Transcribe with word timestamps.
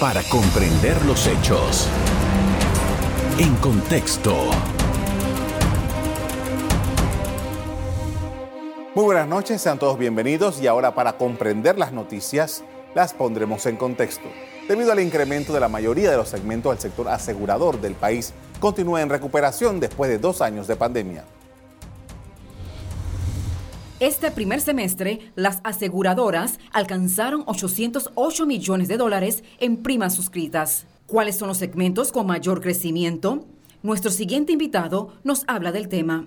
para 0.00 0.22
comprender 0.22 1.04
los 1.04 1.26
hechos. 1.26 1.86
En 3.38 3.54
contexto. 3.56 4.34
Muy 8.94 9.04
buenas 9.04 9.28
noches, 9.28 9.60
sean 9.60 9.78
todos 9.78 9.98
bienvenidos 9.98 10.62
y 10.62 10.66
ahora 10.66 10.94
para 10.94 11.18
comprender 11.18 11.78
las 11.78 11.92
noticias 11.92 12.64
las 12.94 13.12
pondremos 13.12 13.66
en 13.66 13.76
contexto. 13.76 14.26
Debido 14.66 14.90
al 14.90 15.00
incremento 15.00 15.52
de 15.52 15.60
la 15.60 15.68
mayoría 15.68 16.10
de 16.10 16.16
los 16.16 16.30
segmentos 16.30 16.72
del 16.72 16.80
sector 16.80 17.08
asegurador 17.08 17.78
del 17.78 17.94
país, 17.94 18.32
continúa 18.58 19.02
en 19.02 19.10
recuperación 19.10 19.80
después 19.80 20.10
de 20.10 20.16
dos 20.16 20.40
años 20.40 20.66
de 20.66 20.76
pandemia. 20.76 21.24
Este 24.00 24.30
primer 24.30 24.62
semestre, 24.62 25.30
las 25.34 25.60
aseguradoras 25.62 26.58
alcanzaron 26.72 27.42
808 27.44 28.46
millones 28.46 28.88
de 28.88 28.96
dólares 28.96 29.44
en 29.58 29.76
primas 29.82 30.14
suscritas. 30.14 30.86
¿Cuáles 31.06 31.36
son 31.36 31.48
los 31.48 31.58
segmentos 31.58 32.10
con 32.10 32.26
mayor 32.26 32.62
crecimiento? 32.62 33.44
Nuestro 33.82 34.10
siguiente 34.10 34.52
invitado 34.52 35.12
nos 35.22 35.44
habla 35.48 35.70
del 35.70 35.88
tema. 35.88 36.24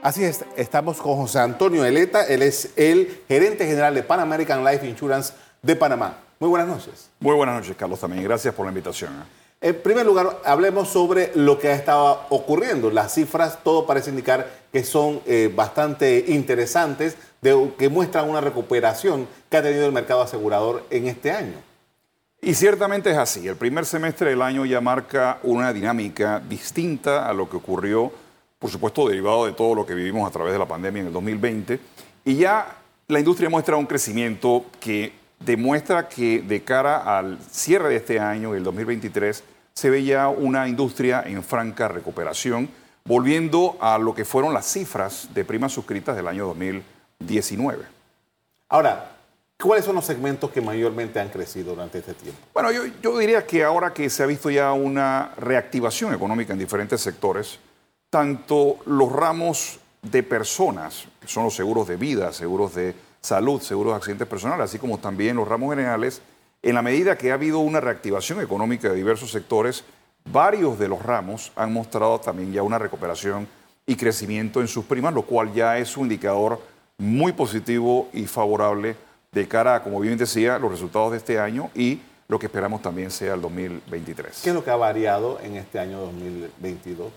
Así 0.00 0.24
es, 0.24 0.46
estamos 0.56 0.96
con 0.96 1.16
José 1.16 1.40
Antonio 1.40 1.84
Eleta, 1.84 2.26
él 2.26 2.40
es 2.40 2.72
el 2.76 3.20
gerente 3.28 3.66
general 3.66 3.94
de 3.94 4.02
Pan 4.02 4.20
American 4.20 4.64
Life 4.64 4.88
Insurance 4.88 5.34
de 5.60 5.76
Panamá. 5.76 6.20
Muy 6.40 6.48
buenas 6.48 6.68
noches. 6.68 7.10
Muy 7.20 7.34
buenas 7.34 7.54
noches, 7.54 7.76
Carlos, 7.76 8.00
también. 8.00 8.24
Gracias 8.24 8.54
por 8.54 8.64
la 8.64 8.70
invitación. 8.70 9.10
En 9.60 9.74
primer 9.74 10.04
lugar, 10.04 10.38
hablemos 10.44 10.88
sobre 10.88 11.32
lo 11.34 11.58
que 11.58 11.68
ha 11.68 11.74
estado 11.74 12.26
ocurriendo. 12.28 12.90
Las 12.90 13.14
cifras, 13.14 13.62
todo 13.64 13.86
parece 13.86 14.10
indicar 14.10 14.50
que 14.70 14.84
son 14.84 15.20
eh, 15.26 15.50
bastante 15.54 16.26
interesantes, 16.28 17.16
que 17.78 17.88
muestran 17.88 18.28
una 18.28 18.40
recuperación 18.40 19.26
que 19.48 19.56
ha 19.56 19.62
tenido 19.62 19.86
el 19.86 19.92
mercado 19.92 20.20
asegurador 20.20 20.84
en 20.90 21.06
este 21.06 21.30
año. 21.30 21.54
Y 22.42 22.54
ciertamente 22.54 23.10
es 23.10 23.16
así. 23.16 23.48
El 23.48 23.56
primer 23.56 23.86
semestre 23.86 24.30
del 24.30 24.42
año 24.42 24.66
ya 24.66 24.80
marca 24.80 25.38
una 25.42 25.72
dinámica 25.72 26.40
distinta 26.40 27.28
a 27.28 27.32
lo 27.32 27.48
que 27.48 27.56
ocurrió, 27.56 28.12
por 28.58 28.70
supuesto, 28.70 29.08
derivado 29.08 29.46
de 29.46 29.52
todo 29.52 29.74
lo 29.74 29.86
que 29.86 29.94
vivimos 29.94 30.28
a 30.28 30.32
través 30.32 30.52
de 30.52 30.58
la 30.58 30.66
pandemia 30.66 31.00
en 31.00 31.06
el 31.06 31.12
2020. 31.12 31.80
Y 32.24 32.36
ya 32.36 32.76
la 33.08 33.20
industria 33.20 33.48
muestra 33.48 33.76
un 33.76 33.86
crecimiento 33.86 34.66
que 34.80 35.12
demuestra 35.40 36.08
que 36.08 36.40
de 36.40 36.62
cara 36.62 37.18
al 37.18 37.38
cierre 37.50 37.90
de 37.90 37.96
este 37.96 38.20
año, 38.20 38.54
el 38.54 38.64
2023, 38.64 39.44
se 39.74 39.90
ve 39.90 40.04
ya 40.04 40.28
una 40.28 40.68
industria 40.68 41.22
en 41.26 41.42
franca 41.42 41.88
recuperación, 41.88 42.68
volviendo 43.04 43.76
a 43.80 43.98
lo 43.98 44.14
que 44.14 44.24
fueron 44.24 44.54
las 44.54 44.66
cifras 44.66 45.28
de 45.34 45.44
primas 45.44 45.72
suscritas 45.72 46.16
del 46.16 46.26
año 46.26 46.46
2019. 46.46 47.84
Ahora, 48.68 49.12
¿cuáles 49.62 49.84
son 49.84 49.94
los 49.94 50.04
segmentos 50.04 50.50
que 50.50 50.60
mayormente 50.60 51.20
han 51.20 51.28
crecido 51.28 51.74
durante 51.74 51.98
este 51.98 52.14
tiempo? 52.14 52.40
Bueno, 52.52 52.72
yo, 52.72 52.82
yo 53.02 53.18
diría 53.18 53.46
que 53.46 53.62
ahora 53.62 53.92
que 53.92 54.10
se 54.10 54.22
ha 54.22 54.26
visto 54.26 54.50
ya 54.50 54.72
una 54.72 55.32
reactivación 55.36 56.14
económica 56.14 56.52
en 56.52 56.58
diferentes 56.58 57.00
sectores, 57.00 57.60
tanto 58.10 58.78
los 58.86 59.12
ramos 59.12 59.78
de 60.02 60.22
personas, 60.22 61.04
que 61.20 61.28
son 61.28 61.44
los 61.44 61.54
seguros 61.54 61.86
de 61.86 61.96
vida, 61.96 62.32
seguros 62.32 62.74
de 62.74 62.94
salud, 63.20 63.60
seguros 63.60 63.92
de 63.92 63.96
accidentes 63.96 64.28
personales, 64.28 64.64
así 64.64 64.78
como 64.78 64.98
también 64.98 65.36
los 65.36 65.48
ramos 65.48 65.70
generales, 65.70 66.22
en 66.62 66.74
la 66.74 66.82
medida 66.82 67.16
que 67.16 67.30
ha 67.30 67.34
habido 67.34 67.60
una 67.60 67.80
reactivación 67.80 68.40
económica 68.40 68.88
de 68.88 68.96
diversos 68.96 69.30
sectores, 69.30 69.84
varios 70.30 70.78
de 70.78 70.88
los 70.88 71.02
ramos 71.02 71.52
han 71.54 71.72
mostrado 71.72 72.18
también 72.20 72.52
ya 72.52 72.62
una 72.62 72.78
recuperación 72.78 73.46
y 73.86 73.96
crecimiento 73.96 74.60
en 74.60 74.68
sus 74.68 74.84
primas, 74.84 75.14
lo 75.14 75.22
cual 75.22 75.52
ya 75.52 75.78
es 75.78 75.96
un 75.96 76.04
indicador 76.04 76.60
muy 76.98 77.32
positivo 77.32 78.08
y 78.12 78.26
favorable 78.26 78.96
de 79.30 79.46
cara 79.46 79.76
a, 79.76 79.82
como 79.82 80.00
bien 80.00 80.16
decía, 80.16 80.58
los 80.58 80.70
resultados 80.70 81.12
de 81.12 81.18
este 81.18 81.38
año 81.38 81.70
y 81.74 82.00
lo 82.28 82.38
que 82.38 82.46
esperamos 82.46 82.82
también 82.82 83.10
sea 83.10 83.34
el 83.34 83.40
2023. 83.40 84.40
¿Qué 84.42 84.48
es 84.48 84.54
lo 84.54 84.64
que 84.64 84.70
ha 84.70 84.76
variado 84.76 85.38
en 85.40 85.56
este 85.56 85.78
año 85.78 86.00
2022? 86.00 87.12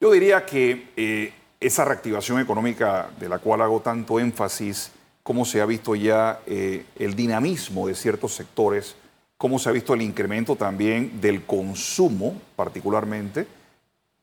Yo 0.00 0.10
diría 0.10 0.44
que 0.44 0.88
eh, 0.96 1.32
esa 1.60 1.84
reactivación 1.84 2.40
económica 2.40 3.08
de 3.18 3.28
la 3.28 3.38
cual 3.38 3.62
hago 3.62 3.80
tanto 3.80 4.20
énfasis 4.20 4.90
cómo 5.24 5.44
se 5.46 5.60
ha 5.60 5.66
visto 5.66 5.96
ya 5.96 6.40
eh, 6.46 6.84
el 6.96 7.16
dinamismo 7.16 7.88
de 7.88 7.96
ciertos 7.96 8.34
sectores, 8.34 8.94
cómo 9.36 9.58
se 9.58 9.70
ha 9.70 9.72
visto 9.72 9.94
el 9.94 10.02
incremento 10.02 10.54
también 10.54 11.20
del 11.20 11.44
consumo 11.44 12.40
particularmente, 12.54 13.48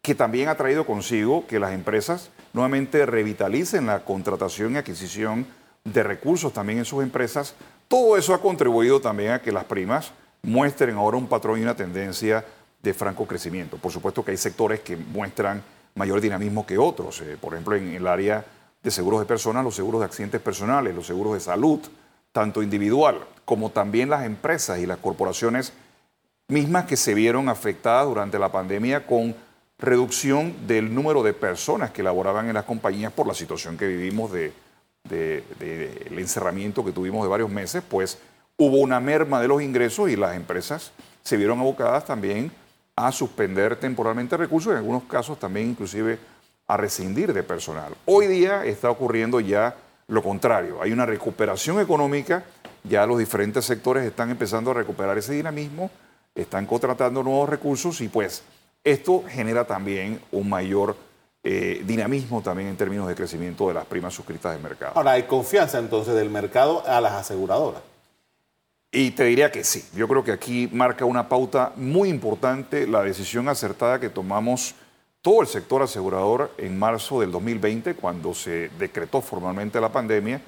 que 0.02 0.16
también 0.16 0.48
ha 0.48 0.56
traído 0.56 0.86
consigo 0.86 1.46
que 1.48 1.60
las 1.60 1.74
empresas 1.74 2.30
nuevamente 2.54 3.06
revitalicen 3.06 3.88
la 3.88 4.06
contratación 4.06 4.74
y 4.74 4.78
adquisición 4.78 5.48
de 5.84 6.04
recursos 6.04 6.54
también 6.54 6.80
en 6.80 6.86
sus 6.86 7.04
empresas. 7.04 7.56
Todo 7.88 8.16
eso 8.16 8.34
ha 8.34 8.42
contribuido 8.42 9.02
también 9.02 9.32
a 9.32 9.42
que 9.42 9.52
las 9.52 9.66
primas 9.66 10.12
muestren 10.44 10.96
ahora 10.96 11.18
un 11.18 11.28
patrón 11.28 11.60
y 11.60 11.64
una 11.64 11.76
tendencia 11.76 12.46
de 12.82 12.94
franco 12.94 13.26
crecimiento. 13.26 13.78
Por 13.78 13.92
supuesto 13.92 14.24
que 14.24 14.32
hay 14.32 14.38
sectores 14.38 14.82
que 14.82 14.96
muestran 14.96 15.64
mayor 15.96 16.22
dinamismo 16.22 16.66
que 16.66 16.78
otros. 16.78 17.22
Eh, 17.22 17.38
por 17.40 17.54
ejemplo, 17.54 17.76
en 17.76 17.90
el 17.90 18.08
área 18.08 18.46
de 18.84 18.92
seguros 18.92 19.20
de 19.20 19.26
personas, 19.26 19.64
los 19.64 19.76
seguros 19.76 20.02
de 20.02 20.06
accidentes 20.06 20.42
personales, 20.42 20.96
los 20.96 21.08
seguros 21.08 21.34
de 21.34 21.40
salud, 21.40 21.80
tanto 22.32 22.64
individual 22.64 23.20
como 23.46 23.70
también 23.70 24.10
las 24.10 24.26
empresas 24.26 24.80
y 24.80 24.86
las 24.86 24.98
corporaciones 24.98 25.74
mismas 26.48 26.86
que 26.86 26.98
se 26.98 27.14
vieron 27.14 27.50
afectadas 27.50 28.08
durante 28.08 28.40
la 28.40 28.52
pandemia 28.52 29.06
con 29.06 29.36
reducción 29.78 30.68
del 30.68 30.94
número 30.94 31.24
de 31.24 31.34
personas 31.34 31.92
que 31.92 32.04
laboraban 32.04 32.48
en 32.48 32.54
las 32.54 32.66
compañías 32.66 33.12
por 33.12 33.28
la 33.28 33.34
situación 33.34 33.78
que 33.78 33.88
vivimos 33.88 34.32
del 34.32 34.54
de, 35.04 36.08
encerramiento 36.12 36.86
que 36.86 36.92
tuvimos 36.92 37.24
de 37.24 37.30
varios 37.30 37.50
meses, 37.50 37.84
pues 37.88 38.20
hubo 38.58 38.78
una 38.78 39.00
merma 39.00 39.42
de 39.42 39.48
los 39.48 39.62
ingresos 39.62 40.10
y 40.10 40.16
las 40.16 40.36
empresas 40.36 40.92
se 41.24 41.38
vieron 41.38 41.60
abocadas 41.60 42.06
también 42.06 42.52
a 42.96 43.12
suspender 43.12 43.76
temporalmente 43.78 44.38
recursos, 44.38 44.72
en 44.72 44.78
algunos 44.78 45.04
casos 45.04 45.40
también 45.40 45.70
inclusive 45.70 46.20
a 46.72 46.78
rescindir 46.78 47.34
de 47.34 47.44
personal. 47.44 47.94
Hoy 48.06 48.28
día 48.28 48.64
está 48.64 48.90
ocurriendo 48.90 49.42
ya 49.42 49.76
lo 50.08 50.24
contrario. 50.24 50.82
Hay 50.82 50.94
una 50.94 51.06
recuperación 51.06 51.82
económica, 51.82 52.46
ya 52.86 53.06
los 53.06 53.20
diferentes 53.20 53.66
sectores 53.66 54.06
están 54.06 54.30
empezando 54.30 54.72
a 54.72 54.76
recuperar 54.76 55.18
ese 55.18 55.34
dinamismo, 55.34 55.92
están 56.34 56.66
contratando 56.66 57.24
nuevos 57.24 57.50
recursos 57.50 58.00
y 58.00 58.08
pues 58.08 58.44
esto 58.86 59.22
genera 59.28 59.66
también 59.68 60.22
un 60.32 60.48
mayor 60.48 60.96
eh, 61.44 61.84
dinamismo 61.86 62.42
también 62.42 62.70
en 62.70 62.78
términos 62.78 63.06
de 63.10 63.16
crecimiento 63.16 63.68
de 63.68 63.74
las 63.74 63.86
primas 63.86 64.14
suscritas 64.14 64.54
del 64.54 64.64
mercado. 64.64 64.94
Ahora, 64.96 65.12
¿hay 65.12 65.24
confianza 65.24 65.78
entonces 65.78 66.16
del 66.16 66.30
mercado 66.30 66.88
a 66.88 67.02
las 67.02 67.12
aseguradoras? 67.12 67.82
Y 68.94 69.12
te 69.12 69.26
diría 69.26 69.52
que 69.52 69.66
sí. 69.66 69.84
Yo 69.94 70.08
creo 70.08 70.24
que 70.24 70.32
aquí 70.32 70.70
marca 70.72 71.04
una 71.04 71.28
pauta 71.28 71.74
muy 71.76 72.08
importante 72.08 72.88
la 72.88 73.04
decisión 73.04 73.50
acertada 73.50 74.00
que 74.00 74.10
tomamos 74.10 74.74
todo 75.22 75.42
el 75.42 75.48
sector 75.48 75.82
asegurador 75.82 76.52
en 76.58 76.78
marzo 76.78 77.22
del 77.22 77.32
2020, 77.32 77.94
cuando 77.96 78.34
se 78.34 78.70
decretó 78.80 79.22
formalmente 79.22 79.80
la 79.80 79.92
pandemia, 79.92 80.42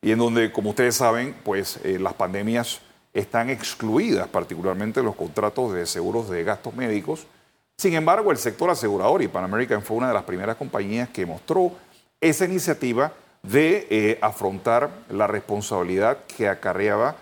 y 0.00 0.12
en 0.12 0.18
donde, 0.18 0.52
como 0.52 0.70
ustedes 0.70 0.96
saben, 0.96 1.34
pues 1.44 1.78
eh, 1.84 1.98
las 1.98 2.14
pandemias 2.14 2.80
están 3.12 3.48
excluidas, 3.48 4.28
particularmente 4.28 5.02
los 5.02 5.14
contratos 5.14 5.72
de 5.72 5.86
seguros 5.86 6.28
de 6.28 6.42
gastos 6.44 6.74
médicos. 6.74 7.26
Sin 7.78 7.94
embargo, 7.94 8.30
el 8.30 8.38
sector 8.38 8.70
asegurador 8.70 9.22
y 9.22 9.28
Pan 9.28 9.44
American 9.44 9.82
fue 9.82 9.96
una 9.96 10.08
de 10.08 10.14
las 10.14 10.24
primeras 10.24 10.56
compañías 10.56 11.08
que 11.08 11.26
mostró 11.26 11.72
esa 12.20 12.44
iniciativa 12.44 13.12
de 13.42 13.86
eh, 13.90 14.18
afrontar 14.22 14.90
la 15.10 15.26
responsabilidad 15.26 16.18
que 16.36 16.48
acarreaba 16.48 17.16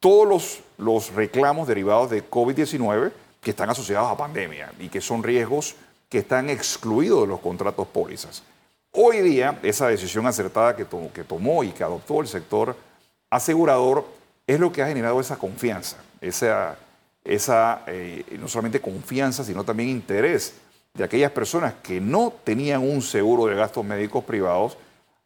todos 0.00 0.28
los, 0.28 0.60
los 0.78 1.14
reclamos 1.14 1.66
derivados 1.66 2.10
de 2.10 2.28
COVID-19 2.28 3.12
que 3.40 3.50
están 3.50 3.70
asociados 3.70 4.10
a 4.10 4.16
pandemia 4.16 4.72
y 4.78 4.88
que 4.88 5.00
son 5.00 5.22
riesgos 5.22 5.74
que 6.08 6.18
están 6.18 6.50
excluidos 6.50 7.22
de 7.22 7.26
los 7.26 7.40
contratos 7.40 7.86
pólizas. 7.88 8.42
Hoy 8.92 9.20
día, 9.20 9.58
esa 9.62 9.88
decisión 9.88 10.26
acertada 10.26 10.74
que, 10.74 10.84
tomó 10.84 11.62
y 11.64 11.70
que 11.72 11.84
adoptó 11.84 12.20
el 12.20 12.28
sector 12.28 12.76
asegurador 13.30 14.06
es 14.46 14.58
lo 14.58 14.72
que 14.72 14.82
ha 14.82 14.88
generado 14.88 15.20
esa 15.20 15.36
confianza, 15.36 15.98
esa, 16.20 16.78
esa 17.24 17.82
eh, 17.88 18.24
no 18.38 18.48
solamente 18.48 18.80
confianza, 18.80 19.44
sino 19.44 19.64
también 19.64 19.90
interés 19.90 20.54
de 20.94 21.04
aquellas 21.04 21.32
personas 21.32 21.74
que 21.82 22.00
no 22.00 22.32
tenían 22.42 22.82
un 22.82 23.02
seguro 23.02 23.46
de 23.46 23.54
gastos 23.54 23.84
médicos 23.84 24.24
privados 24.24 24.78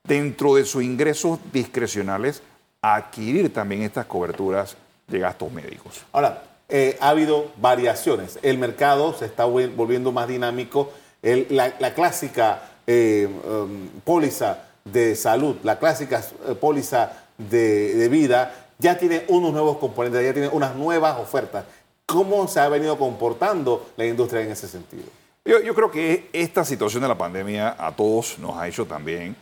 dentro 0.03 0.57
de 0.57 0.65
sus 0.65 0.83
ingresos 0.83 1.39
discrecionales 1.53 2.43
a 2.83 2.97
adquirir 2.97 3.53
también 3.53 3.83
estas 3.83 4.07
coberturas 4.07 4.77
de 5.07 5.19
gastos 5.19 5.53
médicos. 5.53 6.05
Ahora, 6.13 6.43
eh, 6.71 6.97
ha 7.01 7.11
habido 7.11 7.51
variaciones. 7.57 8.39
El 8.43 8.59
mercado 8.59 9.13
se 9.15 9.27
está 9.27 9.45
volviendo 9.45 10.13
más 10.13 10.29
dinámico. 10.29 10.93
la, 11.23 11.95
clásica 11.95 12.63
eh, 12.87 13.29
um, 13.45 13.89
póliza 14.05 14.65
de 14.85 15.17
salud, 15.17 15.57
la 15.65 15.79
clásica 15.79 16.25
eh, 16.49 16.55
póliza 16.55 17.13
de, 17.37 18.09
vida, 18.09 18.55
ya 18.79 18.97
tiene 18.97 19.25
unos 19.29 19.53
nuevos 19.53 19.79
componentes, 19.79 20.25
ya 20.25 20.33
tiene 20.33 20.49
unas 20.49 20.77
nuevas 20.77 21.19
ofertas. 21.19 21.65
¿Cómo 22.07 22.47
se 22.49 22.61
ha 22.61 22.69
venido 22.69 22.97
comportando 22.97 23.91
la 23.97 24.07
industria 24.07 24.43
en 24.43 24.53
ese 24.53 24.69
sentido? 24.69 25.05
Yo, 25.45 25.75
creo 25.75 25.91
que 25.91 26.29
esta 26.33 26.65
situación 26.65 27.03
de 27.03 27.09
la 27.09 27.19
pandemia 27.19 27.75
a 27.79 27.95
todos 27.95 28.39
nos 28.39 28.57
ha 28.57 28.69
hecho 28.69 28.87
también 28.87 29.35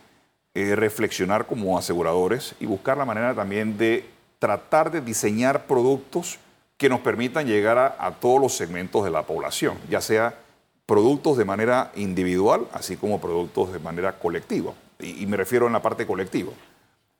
reflexionar 0.55 1.47
como 1.47 1.79
aseguradores 1.79 2.55
y 2.59 2.67
buscar 2.67 2.97
la 2.97 3.05
manera 3.05 3.35
también 3.35 3.77
de 3.77 4.05
tratar 4.39 4.91
de 4.91 5.01
diseñar 5.01 5.67
productos 5.67 6.39
que 6.79 6.89
nos 6.89 7.01
permitan 7.01 7.47
llegar 7.47 7.77
a, 7.77 8.11
todos 8.13 8.41
los 8.41 8.57
segmentos 8.57 9.05
de 9.05 9.11
la 9.11 9.25
población, 9.25 9.77
ya 9.91 10.01
sea 10.01 10.37
productos 10.87 11.37
de 11.37 11.45
manera 11.45 11.91
individual, 11.97 12.69
así 12.73 12.97
como 12.97 13.21
productos 13.21 13.73
de 13.73 13.81
manera 13.81 14.13
colectiva. 14.13 14.73
Y, 15.01 15.27
me 15.27 15.37
refiero 15.37 15.67
en 15.67 15.73
la 15.73 15.83
parte 15.83 16.07
colectiva. 16.07 16.53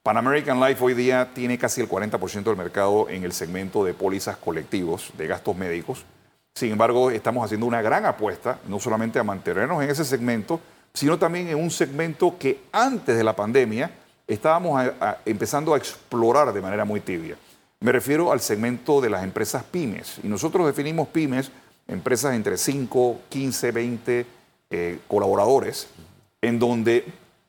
Pan 0.05 0.17
American 0.17 0.61
Life 0.61 0.83
hoy 0.83 0.95
día 0.95 1.31
tiene 1.35 1.59
casi 1.59 1.81
el 1.81 1.89
40% 1.89 2.45
del 2.45 2.57
mercado 2.57 3.09
en 3.11 3.25
el 3.25 3.33
segmento 3.33 3.85
de 3.85 3.95
pólizas 3.95 4.37
colectivos 4.37 5.11
de 5.19 5.27
gastos 5.27 5.57
médicos. 5.57 6.05
Sin 6.55 6.71
embargo, 6.71 7.11
estamos 7.11 7.45
haciendo 7.45 7.67
una 7.67 7.83
gran 7.83 8.07
apuesta, 8.07 8.61
no 8.69 8.79
solamente 8.79 9.19
a 9.19 9.25
mantenernos 9.25 9.83
en 9.83 9.91
ese 9.91 10.05
segmento, 10.05 10.61
sino 10.95 11.19
también 11.19 11.49
en 11.49 11.57
un 11.57 11.71
segmento 11.71 12.39
que 12.39 12.63
antes 12.71 13.17
de 13.17 13.25
la 13.25 13.35
pandemia 13.35 13.91
estábamos 14.27 14.93
empezando 15.25 15.75
a 15.75 15.79
explorar 15.79 16.53
de 16.53 16.61
manera 16.61 16.85
muy 16.85 17.01
tibia. 17.01 17.37
Me 17.81 17.93
refiero 17.93 18.33
al 18.33 18.41
segmento 18.41 19.01
de 19.01 19.11
las 19.11 19.23
empresas 19.23 19.63
pymes. 19.63 20.19
Y 20.23 20.29
nosotros 20.29 20.67
definimos 20.67 21.09
pymes, 21.09 21.51
empresas 21.87 22.35
entre 22.35 22.57
5, 22.57 23.21
15, 23.29 23.71
20 23.73 24.27
colaboradores, 25.07 25.89
en 26.43 26.59
donde, 26.59 27.05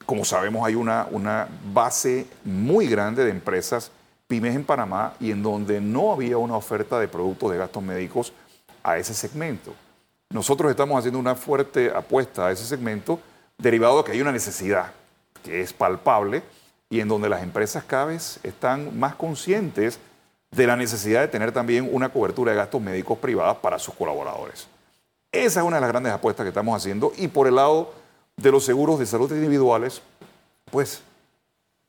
como 0.06 0.24
sabemos, 0.24 0.66
hay 0.66 0.76
una, 0.76 1.08
una 1.12 1.48
base 1.74 2.28
muy 2.44 2.88
grande 2.88 3.26
de 3.26 3.32
empresas 3.32 3.92
pymes 4.28 4.56
en 4.56 4.64
Panamá 4.64 5.16
y 5.20 5.32
en 5.32 5.42
donde 5.42 5.82
no 5.82 6.14
había 6.14 6.38
una 6.38 6.56
oferta 6.56 7.00
de 7.00 7.08
productos 7.08 7.52
de 7.52 7.58
gastos 7.58 7.82
médicos 7.82 8.32
a 8.84 8.98
ese 8.98 9.16
segmento. 9.16 9.74
Nosotros 10.30 10.70
estamos 10.70 11.00
haciendo 11.00 11.18
una 11.18 11.34
fuerte 11.34 11.90
apuesta 11.90 12.48
a 12.48 12.52
ese 12.52 12.64
segmento 12.64 13.20
derivado 13.58 13.98
de 13.98 14.04
que 14.04 14.12
hay 14.12 14.22
una 14.22 14.32
necesidad 14.32 14.92
que 15.44 15.62
es 15.62 15.74
palpable 15.74 16.44
y 16.88 17.00
en 17.00 17.08
donde 17.08 17.30
las 17.30 17.42
empresas 17.42 17.84
cada 17.84 18.06
vez 18.06 18.40
están 18.44 18.98
más 19.00 19.16
conscientes 19.16 20.00
de 20.52 20.68
la 20.68 20.76
necesidad 20.76 21.22
de 21.22 21.28
tener 21.28 21.52
también 21.52 21.90
una 21.92 22.10
cobertura 22.10 22.52
de 22.52 22.58
gastos 22.58 22.82
médicos 22.82 23.18
privados 23.18 23.58
para 23.58 23.80
sus 23.80 23.94
colaboradores. 23.94 24.68
Esa 25.32 25.60
es 25.60 25.66
una 25.66 25.78
de 25.78 25.82
las 25.82 25.90
grandes 25.90 26.12
apuestas 26.12 26.44
que 26.44 26.50
estamos 26.50 26.76
haciendo 26.76 27.14
y 27.18 27.28
por 27.28 27.48
el 27.48 27.56
lado 27.56 27.94
de 28.36 28.52
los 28.52 28.66
seguros 28.66 29.00
de 29.00 29.06
salud 29.06 29.32
individuales, 29.32 30.02
pues 30.72 31.02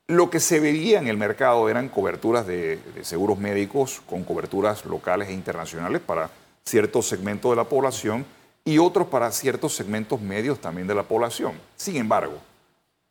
lo 0.06 0.28
que 0.28 0.40
se 0.40 0.60
veía 0.60 0.98
en 0.98 1.08
el 1.08 1.16
mercado 1.16 1.68
eran 1.68 1.88
coberturas 1.88 2.46
de, 2.46 2.78
de 2.94 3.04
seguros 3.04 3.38
médicos 3.38 4.02
con 4.06 4.24
coberturas 4.24 4.84
locales 4.84 5.28
e 5.28 5.32
internacionales 5.32 6.02
para 6.04 6.30
ciertos 6.64 7.06
segmentos 7.06 7.50
de 7.50 7.56
la 7.56 7.64
población 7.64 8.26
y 8.64 8.78
otros 8.78 9.06
para 9.08 9.30
ciertos 9.32 9.74
segmentos 9.74 10.20
medios 10.20 10.60
también 10.60 10.86
de 10.86 10.94
la 10.94 11.04
población. 11.04 11.52
Sin 11.76 11.96
embargo, 11.96 12.34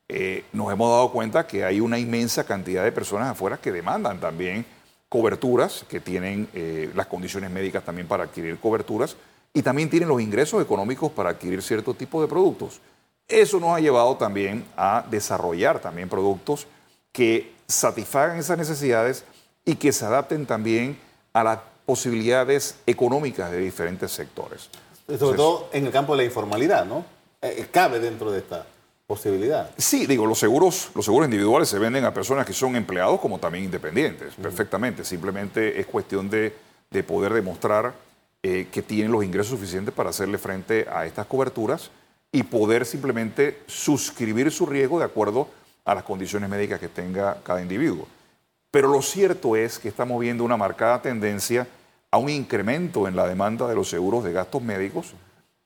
eh, 0.08 0.44
nos 0.54 0.72
hemos 0.72 0.90
dado 0.90 1.12
cuenta 1.12 1.46
que 1.46 1.64
hay 1.64 1.80
una 1.80 2.00
inmensa 2.00 2.44
cantidad 2.44 2.84
de 2.84 2.92
personas 2.92 3.30
afuera 3.30 3.58
que 3.58 3.72
demandan 3.72 4.20
también 4.20 4.66
coberturas, 5.10 5.84
que 5.90 6.00
tienen 6.00 6.48
eh, 6.54 6.92
las 6.96 7.08
condiciones 7.08 7.50
médicas 7.50 7.84
también 7.84 8.08
para 8.08 8.26
adquirir 8.26 8.60
coberturas 8.60 9.18
y 9.54 9.64
también 9.64 9.90
tienen 9.90 10.08
los 10.08 10.22
ingresos 10.22 10.62
económicos 10.62 11.12
para 11.12 11.32
adquirir 11.32 11.62
cierto 11.64 11.96
tipo 11.96 12.22
de 12.22 12.28
productos. 12.28 12.80
Eso 13.28 13.60
nos 13.60 13.76
ha 13.76 13.80
llevado 13.80 14.16
también 14.18 14.64
a 14.78 15.04
desarrollar 15.10 15.80
también 15.80 16.10
productos 16.10 16.68
que 17.12 17.52
satisfagan 17.68 18.38
esas 18.38 18.58
necesidades 18.58 19.26
y 19.66 19.76
que 19.76 19.92
se 19.92 20.06
adapten 20.06 20.46
también 20.46 20.98
a 21.34 21.44
las 21.44 21.60
posibilidades 21.86 22.76
económicas 22.86 23.52
de 23.52 23.58
diferentes 23.58 24.12
sectores. 24.12 24.70
Sobre 25.08 25.38
todo 25.38 25.70
en 25.74 25.88
el 25.88 25.92
campo 25.92 26.14
de 26.14 26.18
la 26.18 26.24
informalidad, 26.24 26.86
¿no? 26.86 27.04
Eh, 27.42 27.68
cabe 27.72 28.00
dentro 28.00 28.32
de 28.32 28.40
esta 28.40 28.66
posibilidad. 29.10 29.72
Sí, 29.76 30.06
digo, 30.06 30.28
los 30.28 30.38
seguros, 30.38 30.92
los 30.94 31.04
seguros 31.04 31.26
individuales 31.26 31.68
se 31.68 31.80
venden 31.80 32.06
a 32.06 32.14
personas 32.14 32.46
que 32.46 32.54
son 32.54 32.76
empleados 32.76 33.20
como 33.20 33.40
también 33.40 33.64
independientes, 33.64 34.36
perfectamente. 34.36 35.04
Simplemente 35.04 35.80
es 35.80 35.88
cuestión 35.88 36.30
de, 36.30 36.54
poder 37.08 37.34
demostrar 37.34 37.96
eh, 38.44 38.68
que 38.72 38.84
tienen 38.84 39.12
los 39.12 39.24
ingresos 39.24 39.50
suficientes 39.50 39.96
para 39.96 40.12
hacerle 40.12 40.38
frente 40.38 40.86
a 40.94 41.08
estas 41.08 41.26
coberturas 41.26 41.90
y 42.32 42.44
poder 42.44 42.86
simplemente 42.86 43.64
suscribir 43.66 44.52
su 44.52 44.68
riesgo 44.68 45.00
de 45.00 45.06
acuerdo 45.06 45.48
a 45.86 45.96
las 45.96 46.04
condiciones 46.04 46.48
médicas 46.48 46.80
que 46.80 46.88
tenga 46.88 47.42
cada 47.42 47.64
individuo. 47.64 48.08
Pero 48.70 48.90
lo 48.90 49.02
cierto 49.02 49.56
es 49.56 49.80
que 49.80 49.90
estamos 49.90 50.20
viendo 50.20 50.44
una 50.44 50.56
marcada 50.56 51.02
tendencia 51.02 51.68
a 52.12 52.20
un 52.20 52.30
incremento 52.30 53.08
en 53.08 53.16
la 53.16 53.28
demanda 53.28 53.68
de 53.68 53.74
los 53.74 53.90
seguros 53.90 54.24
de 54.24 54.34
gastos 54.34 54.62
médicos 54.62 55.16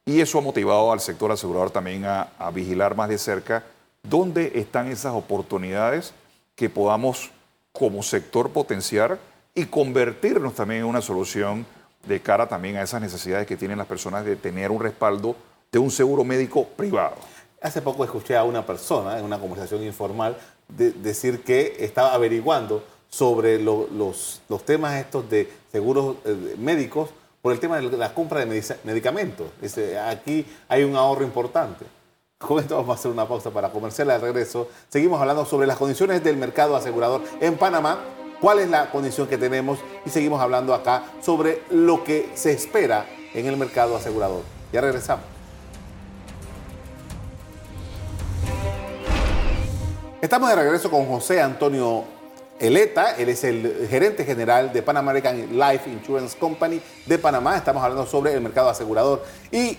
y 0.06 0.20
eso 0.20 0.38
ha 0.38 0.42
motivado 0.42 0.92
al 0.92 1.00
sector 1.00 1.32
asegurador 1.32 1.72
también 1.72 2.06
a, 2.06 2.30
vigilar 2.54 2.96
más 2.96 3.10
de 3.10 3.18
cerca 3.18 3.64
dónde 4.04 4.52
están 4.56 4.88
esas 4.92 5.14
oportunidades 5.14 6.14
que 6.56 6.70
podamos 6.70 7.32
como 7.72 8.04
sector 8.04 8.50
potenciar 8.52 9.18
y 9.56 9.66
convertirnos 9.66 10.56
también 10.56 10.82
en 10.82 10.88
una 10.88 11.02
solución 11.02 11.66
de 12.06 12.22
cara 12.22 12.48
también 12.48 12.76
a 12.76 12.82
esas 12.82 13.02
necesidades 13.02 13.48
que 13.48 13.56
tienen 13.56 13.78
las 13.78 13.88
personas 13.88 14.26
de 14.26 14.36
tener 14.36 14.72
un 14.72 14.82
respaldo 14.82 15.36
de 15.72 15.80
un 15.80 15.90
seguro 15.90 16.24
médico 16.24 16.66
privado. 16.66 17.16
Hace 17.62 17.82
poco 17.82 18.04
escuché 18.04 18.36
a 18.36 18.44
una 18.44 18.66
persona 18.66 19.18
en 19.18 19.24
una 19.24 19.40
conversación 19.40 19.84
informal 19.84 20.38
decir 20.68 21.44
que 21.44 21.78
estaba 21.80 22.14
averiguando 22.14 22.84
sobre 23.10 23.62
los, 23.62 24.42
temas 24.66 24.96
estos 24.96 25.30
de 25.30 25.50
seguros 25.72 26.18
eh, 26.26 26.56
médicos 26.58 27.10
por 27.44 27.52
el 27.52 27.60
tema 27.60 27.78
de 27.78 27.98
la 27.98 28.14
compra 28.14 28.40
de 28.40 28.64
medicamentos. 28.86 29.48
aquí 30.08 30.46
hay 30.70 30.86
un 30.86 30.96
ahorro 30.96 31.26
importante. 31.26 31.84
Con 32.38 32.58
esto 32.58 32.78
vamos 32.78 32.96
a 32.96 33.00
hacer 33.00 33.12
una 33.12 33.28
pausa 33.28 33.52
para 33.52 33.70
comercial 33.70 34.10
al 34.12 34.22
regreso. 34.22 34.70
Seguimos 34.88 35.20
hablando 35.20 35.44
sobre 35.44 35.68
las 35.68 35.76
condiciones 35.76 36.24
del 36.24 36.38
mercado 36.38 36.74
asegurador 36.74 37.22
en 37.42 37.58
Panamá, 37.58 38.00
cuál 38.40 38.60
es 38.60 38.70
la 38.70 38.90
condición 38.90 39.28
que 39.28 39.38
tenemos 39.38 39.80
y 40.06 40.10
seguimos 40.10 40.40
hablando 40.40 40.74
acá 40.74 41.04
sobre 41.22 41.64
lo 41.70 42.06
que 42.06 42.32
se 42.34 42.54
espera 42.54 43.06
en 43.34 43.46
el 43.46 43.58
mercado 43.58 43.98
asegurador. 43.98 44.44
Ya 44.72 44.80
regresamos. 44.80 45.26
Estamos 50.22 50.48
de 50.48 50.56
regreso 50.56 50.90
con 50.90 51.06
José 51.08 51.42
Antonio 51.42 52.06
Eleta, 52.64 53.16
él 53.18 53.28
es 53.28 53.44
el 53.44 53.88
gerente 53.90 54.24
general 54.24 54.72
de 54.72 54.82
Pan 54.82 54.96
American 54.96 55.60
Life 55.60 55.90
Insurance 55.90 56.38
Company 56.38 56.80
de 57.06 57.18
Panamá. 57.18 57.58
Estamos 57.58 57.84
hablando 57.84 58.06
sobre 58.06 58.34
el 58.34 58.40
mercado 58.40 58.70
asegurador. 58.70 59.22
Y 59.52 59.78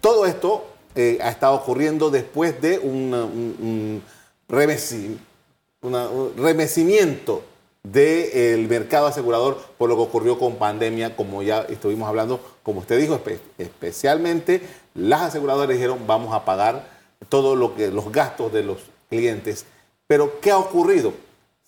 todo 0.00 0.24
esto 0.24 0.64
eh, 0.94 1.18
ha 1.20 1.28
estado 1.28 1.56
ocurriendo 1.56 2.08
después 2.08 2.58
de 2.62 2.78
un, 2.78 4.02
remecimiento 4.48 7.42
del 7.82 8.68
mercado 8.68 9.08
asegurador 9.08 9.58
por 9.76 9.90
lo 9.90 9.96
que 9.96 10.02
ocurrió 10.02 10.38
con 10.38 10.56
pandemia, 10.56 11.14
como 11.14 11.42
ya 11.42 11.66
estuvimos 11.68 12.08
hablando, 12.08 12.40
como 12.62 12.80
usted 12.80 12.98
dijo, 12.98 13.20
especialmente 13.58 14.62
las 14.94 15.20
aseguradoras 15.20 15.68
dijeron 15.68 16.06
vamos 16.06 16.34
a 16.34 16.46
pagar 16.46 16.88
todos 17.28 17.58
lo 17.58 17.74
los 17.90 18.10
gastos 18.10 18.50
de 18.50 18.62
los 18.62 18.78
clientes. 19.10 19.66
Pero, 20.06 20.40
¿qué 20.40 20.50
ha 20.50 20.56
ocurrido? 20.56 21.12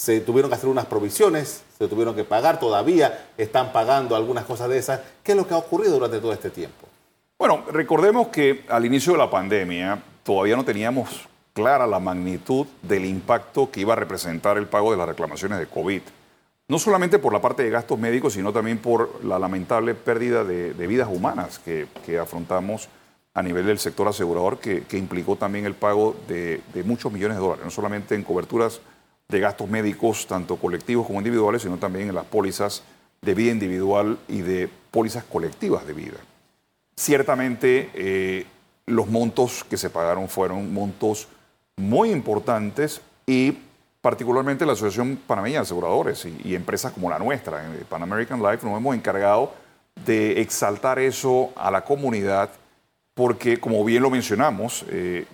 Se 0.00 0.23
tuvieron 0.23 0.50
que 0.50 0.54
hacer 0.54 0.71
unas 0.71 0.87
provisiones, 0.87 1.62
se 1.76 1.87
tuvieron 1.87 2.14
que 2.14 2.25
pagar, 2.25 2.59
todavía 2.59 3.26
están 3.37 3.71
pagando 3.71 4.16
algunas 4.16 4.47
cosas 4.47 4.71
de 4.71 4.78
esas. 4.78 5.00
¿Qué 5.23 5.33
es 5.33 5.37
lo 5.37 5.47
que 5.47 5.52
ha 5.52 5.59
ocurrido 5.59 5.92
durante 5.92 6.21
todo 6.21 6.33
este 6.33 6.49
tiempo? 6.49 6.88
Bueno, 7.38 7.64
recordemos 7.71 8.28
que 8.28 8.64
al 8.71 8.87
inicio 8.87 9.12
de 9.12 9.19
la 9.19 9.28
pandemia 9.28 10.02
todavía 10.23 10.57
no 10.57 10.64
teníamos 10.64 11.28
clara 11.52 11.87
la 11.87 12.00
magnitud 12.00 12.66
del 12.80 13.04
impacto 13.04 13.71
que 13.71 13.80
iba 13.80 13.92
a 13.92 13.97
representar 13.97 14.57
el 14.57 14.69
pago 14.69 14.90
de 14.90 14.97
las 14.97 15.07
reclamaciones 15.07 15.59
de 15.59 15.66
COVID. 15.66 16.00
No 16.69 16.78
solamente 16.78 17.19
por 17.19 17.35
la 17.35 17.42
parte 17.42 17.62
de 17.62 17.69
gastos 17.69 17.99
médicos, 17.99 18.33
sino 18.33 18.54
también 18.54 18.78
por 18.78 19.23
la 19.23 19.38
lamentable 19.38 19.95
pérdida 19.95 20.45
de, 20.45 20.87
vidas 20.87 21.11
humanas 21.12 21.59
que, 21.59 22.19
afrontamos 22.19 22.88
a 23.35 23.42
nivel 23.42 23.66
del 23.66 23.78
sector 23.78 24.09
asegurador, 24.09 24.61
que, 24.61 24.97
implicó 24.97 25.37
también 25.37 25.66
el 25.66 25.75
pago 25.75 26.16
de, 26.26 26.62
de 26.73 26.85
muchos 26.85 27.12
millones 27.12 27.37
de 27.37 27.42
dólares, 27.42 27.64
no 27.66 27.71
solamente 27.71 28.14
en 28.14 28.23
coberturas 28.23 28.80
de 29.30 29.40
gastos 29.40 29.68
médicos, 29.68 30.26
tanto 30.26 30.56
colectivos 30.56 31.06
como 31.06 31.20
individuales, 31.20 31.62
sino 31.62 31.76
también 31.76 32.08
en 32.08 32.14
las 32.14 32.25
pólizas 32.25 32.82
de 33.22 33.34
vida 33.34 33.52
individual 33.52 34.18
y 34.28 34.40
de 34.40 34.68
pólizas 34.90 35.25
colectivas 35.25 35.87
de 35.87 35.92
vida. 35.92 36.18
Ciertamente, 36.96 37.90
eh, 37.94 38.46
los 38.87 39.08
montos 39.08 39.64
que 39.64 39.76
se 39.76 39.90
pagaron 39.90 40.28
fueron 40.28 40.72
montos 40.72 41.28
muy 41.76 42.10
importantes 42.10 43.00
y 43.26 43.56
particularmente 44.00 44.66
la 44.66 44.72
Asociación 44.72 45.18
Panameña 45.26 45.58
de 45.58 45.62
Aseguradores 45.62 46.26
y, 46.44 46.54
empresas 46.54 46.92
como 46.92 47.10
la 47.10 47.18
nuestra, 47.18 47.64
en 47.64 47.84
Pan 47.84 48.02
American 48.02 48.42
Life, 48.42 48.66
nos 48.66 48.76
hemos 48.76 48.94
encargado 48.94 49.52
de 50.06 50.40
exaltar 50.40 50.99
eso 50.99 51.50
a 51.56 51.70
la 51.70 51.84
comunidad 51.84 52.50
porque, 53.14 53.60
como 53.60 53.84
bien 53.84 54.02
lo 54.02 54.10
mencionamos, 54.10 54.84
eh, 54.88 55.26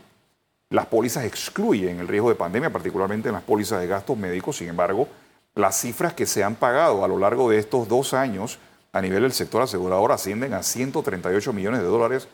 las 0.71 0.87
pólizas 0.87 1.25
excluyen 1.25 2.01
el 2.01 2.09
riesgo 2.09 2.29
de 2.29 2.35
pandemia, 2.35 2.71
particularmente 2.71 3.29
en 3.29 3.35
las 3.35 3.45
pólizas 3.45 3.81
de 3.81 3.87
gastos 3.87 4.17
médicos. 4.17 4.57
Sin 4.57 4.69
embargo, 4.69 5.09
las 5.55 5.81
cifras 5.81 6.15
que 6.15 6.27
se 6.27 6.43
han 6.43 6.57
pagado 6.57 7.05
a 7.05 7.09
lo 7.09 7.19
largo 7.19 7.51
de 7.51 7.59
estos 7.59 7.89
dos 7.89 8.15
años 8.15 8.59
a 8.93 9.01
nivel 9.01 9.23
del 9.23 9.33
sector 9.33 9.63
asegurador 9.63 10.13
ascienden 10.13 10.55
a 10.55 10.63
138 10.63 11.53
millones 11.53 11.81
de 11.81 11.87
dólares 11.87 12.29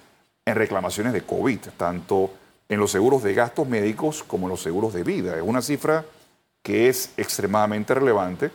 en 0.45 0.55
reclamaciones 0.55 1.13
de 1.13 1.23
COVID, 1.23 1.59
tanto 1.77 2.31
en 2.69 2.81
los 2.81 2.91
seguros 2.91 3.23
de 3.23 3.35
gastos 3.35 3.69
médicos 3.69 4.23
como 4.23 4.47
en 4.47 4.51
los 4.51 4.63
seguros 4.63 4.95
de 4.95 5.05
vida. 5.05 5.37
Es 5.37 5.43
una 5.43 5.61
cifra 5.61 6.05
que 6.63 6.89
es 6.89 7.13
extremadamente 7.17 7.95
relevante 7.95 8.51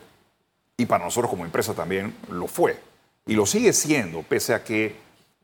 y 0.78 0.86
para 0.86 1.06
nosotros 1.06 1.30
como 1.30 1.46
empresa 1.46 1.74
también 1.74 2.16
lo 2.32 2.48
fue. 2.48 2.80
Y 3.26 3.36
lo 3.36 3.46
sigue 3.46 3.74
siendo, 3.74 4.24
pese 4.24 4.54
a 4.54 4.64
que 4.64 4.96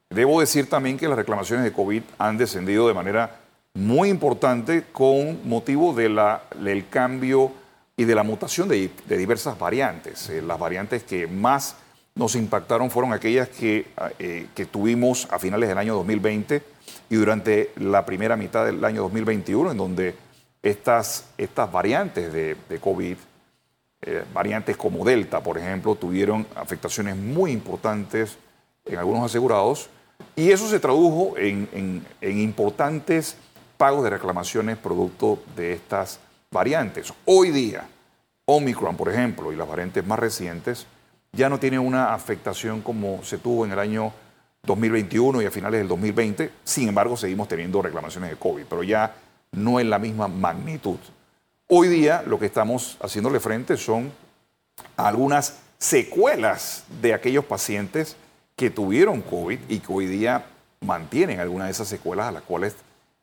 debo 0.09 0.39
decir 0.39 0.69
también 0.69 0.97
que 0.97 1.07
las 1.07 1.17
reclamaciones 1.17 1.65
de 1.65 1.73
COVID 1.73 2.01
han 2.17 2.37
descendido 2.37 2.87
de 2.87 2.93
manera 2.93 3.42
muy 3.73 4.09
importante 4.09 4.83
con 4.91 5.47
motivo 5.47 5.93
de 5.93 6.09
la, 6.09 6.43
del 6.59 6.87
cambio 6.89 7.51
y 7.97 8.05
de 8.05 8.15
la 8.15 8.23
mutación 8.23 8.69
de, 8.69 8.91
diversas 9.07 9.57
variantes. 9.57 10.29
Eh, 10.29 10.41
las 10.41 10.59
variantes 10.59 11.03
que 11.03 11.25
más 11.27 11.75
nos 12.15 12.35
impactaron 12.35 12.91
fueron 12.91 13.13
aquellas 13.13 13.49
que, 13.49 13.87
eh, 14.19 14.47
que, 14.53 14.65
tuvimos 14.65 15.27
a 15.31 15.39
finales 15.39 15.69
del 15.69 15.77
año 15.79 15.95
2020 15.95 16.61
y 17.09 17.15
durante 17.15 17.71
la 17.77 18.05
primera 18.05 18.35
mitad 18.35 18.65
del 18.65 18.83
año 18.85 19.01
2021, 19.01 19.71
en 19.71 19.77
donde 19.77 20.15
estas, 20.61 21.25
estas 21.37 21.71
variantes 21.71 22.31
de, 22.31 22.55
de 22.69 22.79
COVID, 22.79 23.17
eh, 24.03 24.23
variantes 24.33 24.77
como 24.77 25.03
Delta, 25.03 25.41
por 25.41 25.57
ejemplo, 25.57 25.95
tuvieron 25.95 26.45
afectaciones 26.55 27.15
muy 27.15 27.51
importantes 27.51 28.37
en 28.85 28.97
algunos 28.97 29.23
asegurados 29.23 29.89
y 30.35 30.51
eso 30.51 30.69
se 30.69 30.79
tradujo 30.79 31.35
en, 31.37 32.05
en 32.21 32.39
importantes 32.39 33.37
pagos 33.77 34.03
de 34.03 34.11
reclamaciones 34.11 34.77
producto 34.77 35.41
de 35.55 35.73
estas 35.73 36.19
variantes. 36.51 37.13
Hoy 37.25 37.51
día, 37.51 37.87
Omicron, 38.45 38.95
por 38.95 39.09
ejemplo, 39.09 39.51
y 39.51 39.55
las 39.55 39.67
variantes 39.67 40.05
más 40.05 40.19
recientes, 40.19 40.85
ya 41.31 41.49
no 41.49 41.59
tienen 41.59 41.79
una 41.79 42.13
afectación 42.13 42.81
como 42.81 43.23
se 43.23 43.37
tuvo 43.37 43.65
en 43.65 43.71
el 43.71 43.79
año 43.79 44.13
2021 44.63 45.41
y 45.41 45.45
a 45.45 45.51
finales 45.51 45.79
del 45.79 45.87
2020. 45.87 46.51
Sin 46.63 46.89
embargo, 46.89 47.17
seguimos 47.17 47.47
teniendo 47.47 47.81
reclamaciones 47.81 48.29
de 48.29 48.37
COVID, 48.37 48.63
pero 48.69 48.83
ya 48.83 49.15
no 49.51 49.79
en 49.79 49.89
la 49.89 49.99
misma 49.99 50.27
magnitud. 50.27 50.99
Hoy 51.67 51.87
día 51.87 52.23
lo 52.25 52.39
que 52.39 52.45
estamos 52.45 52.97
haciéndole 53.01 53.39
frente 53.39 53.77
son 53.77 54.11
algunas 54.95 55.59
secuelas 55.77 56.85
de 57.01 57.13
aquellos 57.13 57.45
pacientes 57.45 58.15
que 58.55 58.69
tuvieron 58.69 59.21
COVID 59.21 59.59
y 59.67 59.79
que 59.79 59.91
hoy 59.91 60.05
día 60.05 60.45
mantienen 60.81 61.39
algunas 61.39 61.67
de 61.67 61.71
esas 61.71 61.87
secuelas 61.87 62.27
a 62.27 62.31
las 62.31 62.43
cuales 62.43 62.75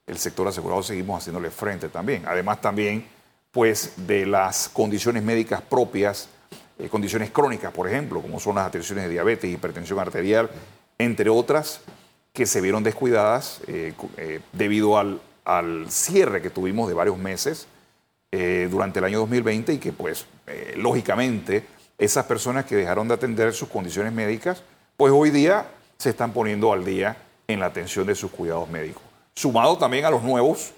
el 0.07 0.19
sector 0.19 0.49
asegurado 0.49 0.83
seguimos 0.83 1.21
haciéndole 1.21 1.50
frente 1.50 1.88
también. 1.88 2.25
Además 2.26 2.61
también, 2.61 3.04
pues, 3.52 3.92
de 3.97 4.26
las 4.26 4.69
condiciones 4.69 5.23
médicas 5.23 5.62
propias, 5.62 6.28
eh, 6.78 6.88
condiciones 6.88 7.30
crónicas, 7.30 7.73
por 7.73 7.88
ejemplo, 7.88 8.21
como 8.21 8.40
son 8.40 8.57
las 8.57 8.66
atenciones 8.66 9.04
de 9.04 9.11
diabetes, 9.11 9.50
hipertensión 9.50 9.99
arterial, 9.99 10.50
entre 10.99 11.30
otras, 11.30 11.80
que 12.33 12.47
se 12.47 12.61
vieron 12.61 12.83
descuidadas 12.83 13.61
eh, 13.66 13.92
eh, 14.16 14.40
debido 14.52 14.99
al, 14.99 15.21
al, 15.45 15.90
cierre 15.90 16.42
que 16.42 16.50
tuvimos 16.50 16.88
de 16.88 16.95
varios 16.95 17.19
meses 17.19 17.66
durante 18.71 19.00
el 19.00 19.07
año 19.07 19.19
2020 19.19 19.73
y 19.73 19.78
que, 19.78 19.92
pues, 19.92 20.25
lógicamente, 20.76 21.66
esas 21.99 22.26
personas 22.26 22.64
que 22.64 22.76
dejaron 22.76 23.09
de 23.09 23.14
atender 23.14 23.52
sus 23.52 23.69
condiciones 23.69 24.12
médicas, 24.12 24.62
pues 24.97 25.12
hoy 25.12 25.30
día 25.30 25.66
se 25.99 26.11
están 26.11 26.33
poniendo 26.33 26.73
al 26.73 26.85
día 26.85 27.16
en 27.49 27.59
la 27.59 27.66
atención 27.66 28.07
de 28.07 28.14
sus 28.14 28.30
cuidados 28.30 28.71
médicos 28.71 29.10
sumado 29.40 29.78
también 29.78 30.04
a 30.04 30.11
los 30.11 30.23
nuevos 30.23 30.73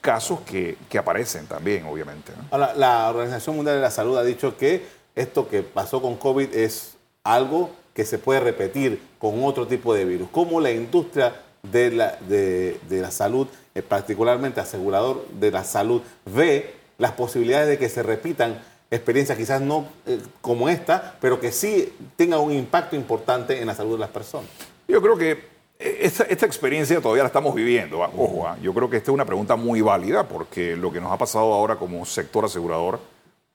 casos 0.00 0.40
que, 0.40 0.78
aparecen 0.98 1.46
también, 1.46 1.84
obviamente. 1.84 2.32
la 2.50 3.10
Organización 3.10 3.56
Mundial 3.56 3.76
de 3.76 3.82
la 3.82 3.90
Salud 3.90 4.16
ha 4.16 4.24
dicho 4.24 4.56
que 4.56 4.86
esto 5.14 5.48
que 5.48 5.62
pasó 5.62 6.00
con 6.00 6.16
COVID 6.16 6.54
es 6.54 6.94
algo 7.24 7.70
que 7.92 8.06
se 8.06 8.18
puede 8.18 8.40
repetir 8.40 9.02
con 9.18 9.44
otro 9.44 9.66
tipo 9.66 9.92
de 9.94 10.06
virus. 10.06 10.28
¿Cómo 10.32 10.60
la 10.60 10.70
industria 10.70 11.42
de 11.62 11.90
la, 11.90 12.16
de, 12.26 12.78
la 12.88 13.10
salud, 13.10 13.48
eh, 13.74 13.82
particularmente 13.82 14.60
asegurador 14.60 15.26
de 15.38 15.50
la 15.50 15.64
salud, 15.64 16.00
ve 16.24 16.74
las 16.96 17.12
posibilidades 17.12 17.68
de 17.68 17.78
que 17.78 17.90
se 17.90 18.02
repitan 18.02 18.62
experiencias 18.90 19.36
quizás 19.36 19.60
no 19.60 19.88
eh, 20.06 20.20
como 20.40 20.70
esta, 20.70 21.16
pero 21.20 21.38
que 21.38 21.52
sí 21.52 21.92
tenga 22.16 22.38
un 22.38 22.52
impacto 22.52 22.96
importante 22.96 23.60
en 23.60 23.66
la 23.66 23.74
salud 23.74 23.92
de 23.92 24.00
las 24.00 24.10
personas? 24.10 24.48
Yo 24.88 25.02
creo 25.02 25.18
que 25.18 25.55
esta, 25.78 26.46
experiencia 26.46 27.00
todavía 27.00 27.22
la 27.22 27.28
estamos 27.28 27.54
viviendo. 27.54 28.00
Ojo, 28.00 28.46
¿ah? 28.46 28.56
yo 28.62 28.72
creo 28.72 28.88
que 28.88 28.96
esta 28.96 29.10
es 29.10 29.14
una 29.14 29.24
pregunta 29.24 29.56
muy 29.56 29.80
válida 29.80 30.26
porque 30.26 30.76
lo 30.76 30.92
que 30.92 31.00
nos 31.00 31.12
ha 31.12 31.18
pasado 31.18 31.52
ahora 31.52 31.76
como 31.76 32.04
sector 32.06 32.44
asegurador 32.44 32.98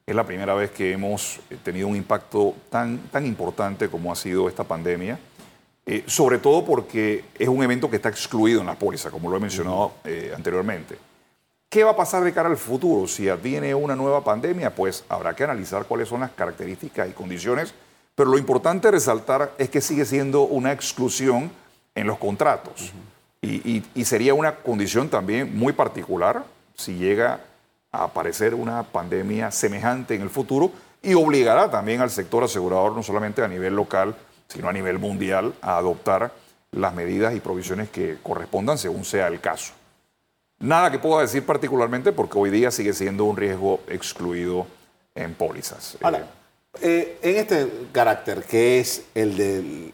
es 0.06 0.16
la 0.16 0.26
primera 0.26 0.54
vez 0.54 0.72
que 0.72 0.92
hemos 0.92 1.40
tenido 1.64 1.88
un 1.88 1.96
impacto 1.96 2.54
tan, 2.70 3.00
tan 3.10 3.26
importante 3.26 3.90
como 3.90 4.12
ha 4.12 4.16
sido 4.16 4.48
esta 4.50 4.64
pandemia. 4.64 5.20
Eh, 5.86 6.04
sobre 6.06 6.38
todo 6.38 6.64
porque 6.64 7.26
es 7.38 7.48
un 7.48 7.64
evento 7.64 7.90
que 7.90 7.96
está 7.96 8.10
excluido 8.10 8.62
en 8.62 8.68
la 8.68 8.76
póliza, 8.76 9.10
como 9.10 9.30
lo 9.30 9.38
he 9.38 9.40
mencionado 9.40 9.94
eh, 10.04 10.32
anteriormente. 10.36 10.98
¿Qué 11.70 11.84
va 11.84 11.92
a 11.92 11.96
pasar 11.96 12.24
de 12.24 12.34
cara 12.34 12.50
al 12.50 12.58
futuro? 12.58 13.08
Si 13.08 13.28
viene 13.42 13.74
una 13.74 13.96
nueva 13.96 14.24
pandemia, 14.24 14.76
pues 14.76 15.04
habrá 15.10 15.36
que 15.36 15.44
analizar 15.44 15.86
cuáles 15.86 16.10
son 16.10 16.20
las 16.20 16.32
características 16.32 17.10
y 17.10 17.14
condiciones, 17.14 17.74
pero 18.14 18.30
lo 18.30 18.38
importante 18.38 18.92
resaltar 18.92 19.54
es 19.58 19.70
que 19.70 19.82
sigue 19.82 20.06
siendo 20.06 20.44
una 20.44 20.72
exclusión 20.72 21.50
en 21.96 22.08
los 22.08 22.18
contratos. 22.18 22.94
y, 23.42 23.84
sería 24.06 24.34
una 24.34 24.56
condición 24.56 25.10
también 25.10 25.58
muy 25.58 25.74
particular 25.74 26.44
si 26.76 26.96
llega 26.96 27.40
a 27.92 28.04
aparecer 28.04 28.54
una 28.54 28.84
pandemia 28.84 29.52
semejante 29.52 30.16
en 30.16 30.22
el 30.22 30.30
futuro 30.30 30.72
y 31.02 31.14
obligará 31.14 31.70
también 31.70 32.02
al 32.02 32.12
sector 32.12 32.44
asegurador, 32.44 32.94
no 32.94 33.04
solamente 33.04 33.44
a 33.44 33.48
nivel 33.48 33.76
local, 33.76 34.16
sino 34.48 34.70
a 34.70 34.74
nivel 34.74 35.00
mundial, 35.00 35.54
a 35.62 35.78
adoptar 35.78 36.32
las 36.72 36.94
medidas 36.94 37.36
y 37.36 37.40
provisiones 37.40 37.90
que 37.90 38.18
correspondan 38.22 38.78
según 38.78 39.04
sea 39.04 39.28
el 39.28 39.40
caso. 39.40 39.74
Nada 40.60 40.92
que 40.92 41.00
pueda 41.00 41.22
decir 41.22 41.46
particularmente 41.46 42.12
porque 42.12 42.38
hoy 42.38 42.50
día 42.52 42.70
sigue 42.70 42.94
siendo 42.94 43.26
un 43.26 43.36
riesgo 43.36 43.82
excluido 43.88 44.68
en 45.16 45.34
pólizas. 45.34 45.98
Ahora, 46.02 46.28
eh, 46.82 47.18
en 47.22 47.36
este 47.38 47.68
carácter 47.92 48.44
que 48.44 48.80
es 48.80 49.06
el 49.16 49.36
del 49.36 49.94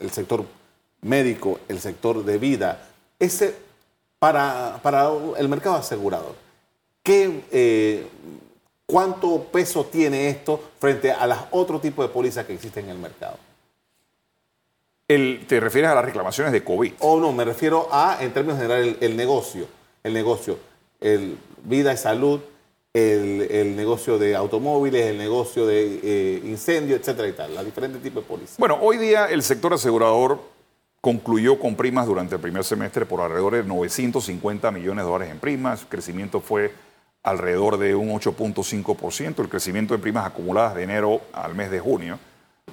el 0.00 0.10
sector 0.12 0.44
médico, 1.04 1.60
el 1.68 1.80
sector 1.80 2.24
de 2.24 2.38
vida, 2.38 2.88
ese 3.18 3.54
para, 4.18 4.80
para 4.82 5.10
el 5.38 5.48
mercado 5.48 5.76
asegurador, 5.76 6.34
¿qué, 7.02 7.44
eh, 7.52 8.06
¿cuánto 8.86 9.44
peso 9.44 9.84
tiene 9.84 10.28
esto 10.28 10.60
frente 10.78 11.12
a 11.12 11.26
los 11.26 11.38
otros 11.50 11.80
tipos 11.80 12.06
de 12.06 12.12
pólizas 12.12 12.46
que 12.46 12.54
existen 12.54 12.86
en 12.86 12.92
el 12.92 12.98
mercado? 12.98 13.36
El, 15.06 15.44
¿Te 15.46 15.60
refieres 15.60 15.90
a 15.90 15.94
las 15.94 16.04
reclamaciones 16.04 16.52
de 16.52 16.64
COVID? 16.64 16.94
O 17.00 17.20
no, 17.20 17.32
me 17.32 17.44
refiero 17.44 17.88
a, 17.92 18.18
en 18.20 18.32
términos 18.32 18.56
generales, 18.56 18.96
el, 19.00 19.16
negocio. 19.16 19.66
El 20.02 20.14
negocio, 20.14 20.58
el 21.00 21.36
vida 21.62 21.92
y 21.92 21.96
salud, 21.98 22.40
el, 22.94 23.76
negocio 23.76 24.18
de 24.18 24.34
automóviles, 24.34 25.06
el 25.06 25.18
negocio 25.18 25.66
de 25.66 26.00
eh, 26.02 26.40
incendio, 26.44 26.96
etcétera 26.96 27.28
y 27.28 27.32
tal, 27.32 27.54
los 27.54 27.64
diferentes 27.64 28.02
tipos 28.02 28.22
de 28.22 28.28
pólizas. 28.28 28.56
Bueno, 28.56 28.78
hoy 28.80 28.96
día 28.96 29.26
el 29.26 29.42
sector 29.42 29.74
asegurador 29.74 30.53
concluyó 31.04 31.58
con 31.58 31.74
primas 31.74 32.06
durante 32.06 32.36
el 32.36 32.40
primer 32.40 32.64
semestre 32.64 33.04
por 33.04 33.20
alrededor 33.20 33.56
de 33.56 33.64
950 33.64 34.70
millones 34.70 35.04
de 35.04 35.10
dólares 35.10 35.34
en 35.34 35.38
primas. 35.38 35.82
El 35.82 35.88
crecimiento 35.88 36.40
fue 36.40 36.72
alrededor 37.22 37.76
de 37.76 37.94
un 37.94 38.08
8.5%, 38.08 39.38
el 39.40 39.48
crecimiento 39.50 39.94
en 39.94 40.00
primas 40.00 40.24
acumuladas 40.24 40.74
de 40.74 40.84
enero 40.84 41.20
al 41.34 41.54
mes 41.54 41.70
de 41.70 41.78
junio. 41.78 42.18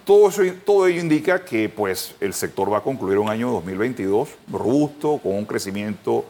Todo, 0.05 0.29
eso, 0.29 0.43
todo 0.63 0.87
ello 0.87 1.01
indica 1.01 1.43
que 1.43 1.67
pues, 1.67 2.15
el 2.21 2.33
sector 2.33 2.71
va 2.71 2.77
a 2.77 2.83
concluir 2.83 3.17
un 3.17 3.27
año 3.27 3.51
2022 3.51 4.29
robusto, 4.49 5.17
con 5.21 5.35
un 5.35 5.43
crecimiento 5.43 6.23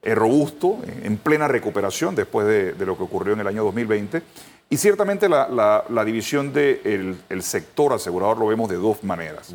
eh, 0.00 0.14
robusto, 0.14 0.78
en 1.02 1.18
plena 1.18 1.48
recuperación 1.48 2.14
después 2.14 2.46
de, 2.46 2.86
lo 2.86 2.96
que 2.96 3.02
ocurrió 3.02 3.34
en 3.34 3.40
el 3.40 3.46
año 3.46 3.62
2020. 3.64 4.22
Y 4.70 4.78
ciertamente 4.78 5.28
la, 5.28 6.02
división 6.06 6.50
del 6.54 7.42
sector 7.42 7.92
asegurador 7.92 8.38
lo 8.38 8.46
vemos 8.46 8.70
de 8.70 8.76
dos 8.76 9.04
maneras 9.04 9.54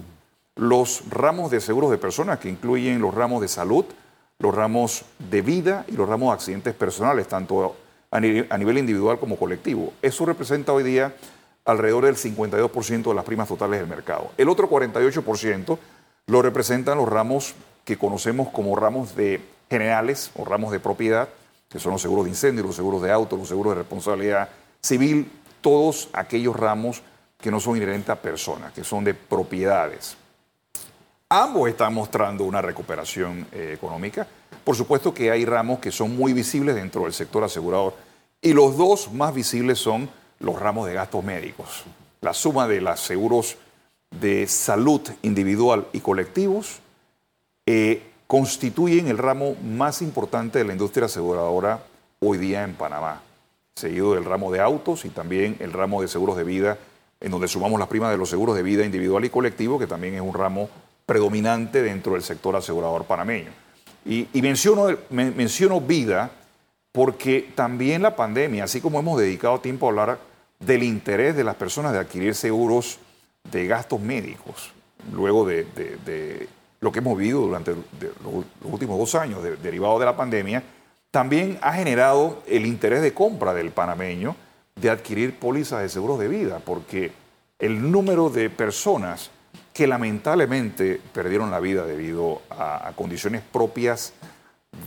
los 0.57 1.03
ramos 1.09 1.51
de 1.51 1.61
seguros 1.61 1.91
de 1.91 1.97
personas, 1.97 2.39
que 2.39 2.49
incluyen 2.49 3.01
los 3.01 3.13
ramos 3.13 3.41
de 3.41 3.47
salud, 3.47 3.85
los 4.39 4.53
ramos 4.53 5.05
de 5.29 5.41
vida 5.41 5.85
y 5.87 5.93
los 5.93 6.07
ramos 6.07 6.29
de 6.29 6.33
accidentes 6.33 6.73
personales, 6.73 7.27
tanto 7.27 7.75
a 8.11 8.19
nivel, 8.19 8.77
individual 8.77 9.19
como 9.19 9.37
colectivo. 9.37 9.93
Eso 10.01 10.25
representa 10.25 10.73
hoy 10.73 10.83
día 10.83 11.13
alrededor 11.65 12.05
del 12.05 12.15
52% 12.15 13.03
de 13.03 13.13
las 13.13 13.25
primas 13.25 13.47
totales 13.47 13.79
del 13.79 13.89
mercado. 13.89 14.31
El 14.37 14.49
otro 14.49 14.69
48% 14.69 15.77
lo 16.27 16.41
representan 16.41 16.97
los 16.97 17.09
ramos 17.09 17.55
que 17.83 17.97
conocemos 17.97 18.49
como 18.49 18.75
ramos 18.75 19.15
de 19.15 19.41
generales 19.69 20.31
o 20.35 20.45
ramos 20.45 20.71
de 20.71 20.79
propiedad, 20.79 21.29
que 21.69 21.79
son 21.79 21.91
los 21.91 22.01
seguros 22.01 22.25
de 22.25 22.31
incendio, 22.31 22.63
los 22.63 22.75
seguros 22.75 23.01
de 23.01 23.11
auto, 23.11 23.35
los 23.35 23.47
seguros 23.47 23.73
de 23.73 23.79
responsabilidad 23.79 24.49
civil, 24.81 25.29
todos 25.61 26.09
aquellos 26.13 26.55
ramos 26.55 27.01
que 27.39 27.51
no 27.51 27.59
son 27.59 27.77
inherentes 27.77 28.09
a 28.09 28.15
personas, 28.15 28.71
que 28.71 28.83
son 28.83 29.03
de 29.03 29.13
propiedades. 29.13 30.17
Ambos 31.29 31.67
están 31.67 31.93
mostrando 31.93 32.45
una 32.45 32.61
recuperación 32.61 33.45
eh, 33.51 33.73
económica. 33.73 34.25
Por 34.63 34.77
supuesto 34.77 35.13
que 35.13 35.29
hay 35.29 35.43
ramos 35.43 35.79
que 35.79 35.91
son 35.91 36.15
muy 36.15 36.31
visibles 36.31 36.75
dentro 36.75 37.03
del 37.03 37.11
sector 37.11 37.43
asegurador 37.43 37.95
y 38.41 38.53
los 38.53 38.77
dos 38.77 39.11
más 39.11 39.33
visibles 39.33 39.77
son 39.77 40.09
los 40.39 40.57
ramos 40.57 40.87
de 40.87 40.93
gastos 40.93 41.25
médicos. 41.25 41.83
La 42.21 42.33
suma 42.33 42.65
de 42.65 42.79
los 42.79 43.01
seguros 43.01 43.57
de 44.09 44.47
salud 44.47 45.01
individual 45.21 45.87
y 45.91 45.99
colectivos 45.99 46.79
eh, 47.65 48.03
constituyen 48.25 49.09
el 49.09 49.17
ramo 49.17 49.55
más 49.61 50.01
importante 50.01 50.59
de 50.59 50.63
la 50.63 50.71
industria 50.71 51.07
aseguradora 51.07 51.83
hoy 52.21 52.37
día 52.37 52.63
en 52.63 52.73
Panamá, 52.73 53.21
seguido 53.75 54.13
del 54.13 54.23
ramo 54.23 54.49
de 54.49 54.61
autos 54.61 55.03
y 55.03 55.09
también 55.09 55.57
el 55.59 55.73
ramo 55.73 56.01
de 56.01 56.07
seguros 56.07 56.37
de 56.37 56.45
vida 56.45 56.77
en 57.19 57.31
donde 57.31 57.49
sumamos 57.49 57.79
las 57.79 57.89
primas 57.89 58.11
de 58.11 58.17
los 58.17 58.29
seguros 58.29 58.55
de 58.55 58.63
vida 58.63 58.85
individual 58.85 59.25
y 59.25 59.29
colectivo, 59.29 59.77
que 59.77 59.87
también 59.87 60.13
es 60.13 60.21
un 60.21 60.33
ramo 60.33 60.69
predominante 61.07 61.81
dentro 61.81 62.13
del 62.13 62.21
sector 62.21 62.55
asegurador 62.55 63.05
panameño. 63.05 63.49
Y, 64.05 64.27
menciono, 64.41 64.95
menciono 65.09 65.81
vida 65.81 66.31
porque 66.91 67.49
también 67.55 68.01
la 68.01 68.15
pandemia, 68.15 68.65
así 68.65 68.81
como 68.81 68.99
hemos 68.99 69.19
dedicado 69.19 69.59
tiempo 69.59 69.85
a 69.85 69.89
hablar 69.89 70.19
del 70.59 70.83
interés 70.83 71.35
de 71.35 71.43
las 71.43 71.55
personas 71.55 71.93
de 71.93 71.99
adquirir 71.99 72.35
seguros 72.35 72.99
de 73.51 73.67
gastos 73.67 73.99
médicos, 73.99 74.71
luego 75.13 75.45
de, 75.45 76.47
lo 76.79 76.91
que 76.91 76.99
hemos 76.99 77.17
vivido 77.17 77.41
durante 77.41 77.71
los 77.71 78.45
últimos 78.63 78.99
dos 78.99 79.15
años 79.15 79.41
derivado 79.61 79.99
de 79.99 80.05
la 80.05 80.15
pandemia, 80.15 80.63
también 81.09 81.57
ha 81.61 81.73
generado 81.73 82.43
el 82.47 82.65
interés 82.65 83.01
de 83.01 83.13
compra 83.13 83.53
del 83.53 83.71
panameño 83.71 84.35
de 84.75 84.89
adquirir 84.89 85.39
pólizas 85.39 85.81
de 85.81 85.89
seguros 85.89 86.19
de 86.19 86.27
vida, 86.27 86.59
porque 86.63 87.11
el 87.59 87.91
número 87.91 88.29
de 88.29 88.49
personas 88.49 89.31
que 89.77 89.85
lamentablemente 89.85 90.99
perdieron 91.13 91.51
la 91.51 91.59
vida 91.59 91.85
debido 91.85 92.41
a, 92.49 92.91
condiciones 92.95 93.43
propias 93.43 94.11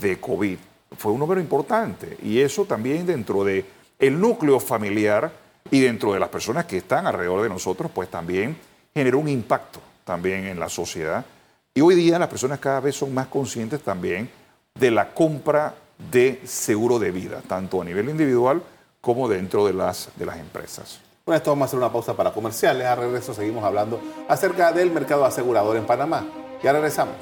de 0.01 0.19
COVID 0.19 0.59
fue 0.99 1.13
un 1.13 1.21
número 1.21 1.41
importante. 1.41 2.19
Y 2.25 2.41
eso 2.41 2.65
también 2.65 3.07
dentro 3.07 3.45
de 3.45 3.65
el 4.01 4.19
núcleo 4.19 4.59
familiar 4.59 5.31
y 5.71 5.79
dentro 5.79 6.13
de 6.13 6.19
las 6.19 6.29
personas 6.29 6.65
que 6.65 6.79
están 6.79 7.07
alrededor 7.07 7.41
de 7.41 7.49
nosotros, 7.49 7.89
pues 7.95 8.11
también 8.11 8.57
generó 8.93 9.21
un 9.21 9.29
impacto 9.29 9.79
también 10.03 10.47
en 10.47 10.59
la 10.59 10.69
sociedad. 10.69 11.25
Y 11.73 11.83
hoy 11.83 11.95
día 11.95 12.19
las 12.19 12.29
personas 12.29 12.59
cada 12.59 12.81
vez 12.81 12.97
son 12.97 13.15
más 13.15 13.29
conscientes 13.29 13.83
también 13.83 14.29
de 14.75 14.91
la 14.91 15.15
compra 15.15 15.73
de 16.11 16.41
seguro 16.45 16.99
de 16.99 17.13
vida, 17.13 17.43
tanto 17.47 17.81
a 17.81 17.85
nivel 17.85 18.09
individual 18.09 18.61
como 19.01 19.29
dentro 19.29 19.65
de 19.65 19.73
las, 19.73 20.09
de 20.17 20.27
las 20.27 20.39
empresas. 20.39 20.99
Con 21.25 21.35
esto 21.35 21.51
vamos 21.51 21.65
a 21.65 21.67
hacer 21.67 21.79
una 21.79 21.93
pausa 21.93 22.15
para 22.15 22.33
comerciales. 22.33 22.87
A 22.87 22.95
regreso 22.95 23.35
seguimos 23.35 23.63
hablando 23.63 24.01
acerca 24.29 24.73
del 24.73 24.91
mercado 24.91 25.25
asegurador 25.25 25.77
en 25.77 25.85
Panamá. 25.85 26.27
Ya 26.63 26.73
regresamos. 26.73 27.15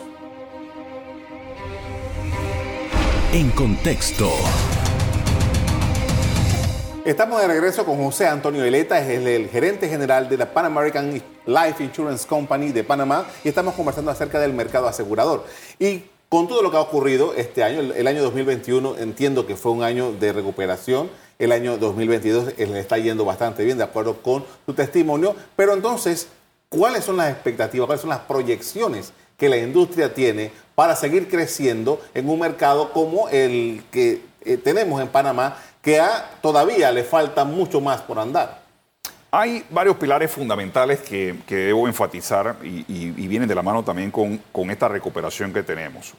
En 3.33 3.51
contexto. 3.51 4.31
Estamos 7.05 7.41
de 7.41 7.49
regreso 7.49 7.85
con 7.85 7.97
José 7.97 8.27
Antonio 8.27 8.63
Eleta, 8.65 8.99
es 9.01 9.09
el, 9.09 9.49
gerente 9.49 9.89
general 9.89 10.29
de 10.29 10.37
la 10.37 10.53
Pan 10.53 10.67
American 10.67 11.23
Life 11.47 11.83
Insurance 11.83 12.27
Company 12.27 12.71
de 12.71 12.85
Panamá 12.85 13.25
y 13.43 13.49
estamos 13.49 13.75
conversando 13.75 14.11
acerca 14.11 14.39
del 14.39 14.53
mercado 14.53 14.87
asegurador. 14.87 15.45
Y 15.79 16.05
con 16.29 16.47
todo 16.47 16.63
lo 16.63 16.71
que 16.71 16.77
ha 16.77 16.81
ocurrido 16.81 17.33
este 17.35 17.65
año, 17.65 17.81
el, 17.81 18.07
año 18.07 18.23
2021 18.23 18.99
entiendo 18.99 19.47
que 19.47 19.57
fue 19.57 19.73
un 19.73 19.83
año 19.83 20.13
de 20.13 20.33
recuperación, 20.33 21.11
el 21.39 21.53
año 21.53 21.79
2022 21.79 22.59
le 22.59 22.81
está 22.81 22.99
yendo 22.99 23.25
bastante 23.25 23.65
bien 23.65 23.79
de 23.79 23.85
acuerdo 23.85 24.21
con 24.21 24.45
su 24.67 24.75
testimonio, 24.75 25.35
pero 25.57 25.73
entonces, 25.73 26.29
¿cuáles 26.69 27.05
son 27.05 27.17
las 27.17 27.31
expectativas, 27.31 27.87
cuáles 27.87 28.03
son 28.03 28.11
las 28.11 28.21
proyecciones 28.21 29.13
que 29.39 29.49
la 29.49 29.57
industria 29.57 30.13
tiene 30.13 30.51
para 30.75 30.97
seguir 30.97 31.29
creciendo 31.29 32.01
en 32.13 32.29
un 32.29 32.41
mercado 32.41 32.93
como 32.93 33.29
el 33.31 33.85
que 33.91 34.23
eh, 34.45 34.59
tenemos 34.59 35.01
en 35.01 35.09
Panamá, 35.09 35.57
que 35.81 36.03
todavía 36.43 36.93
le 36.93 37.05
falta 37.05 37.45
mucho 37.45 37.81
más 37.81 38.03
por 38.03 38.19
andar? 38.19 38.68
Hay 39.31 39.63
varios 39.69 39.97
pilares 39.97 40.31
fundamentales 40.31 41.01
que, 41.01 41.37
debo 41.47 41.87
enfatizar 41.87 42.57
y, 42.63 43.11
vienen 43.29 43.49
de 43.49 43.55
la 43.55 43.63
mano 43.63 43.83
también 43.83 44.11
con, 44.11 44.71
esta 44.71 44.89
recuperación 44.89 45.53
que 45.53 45.63
tenemos. 45.63 46.15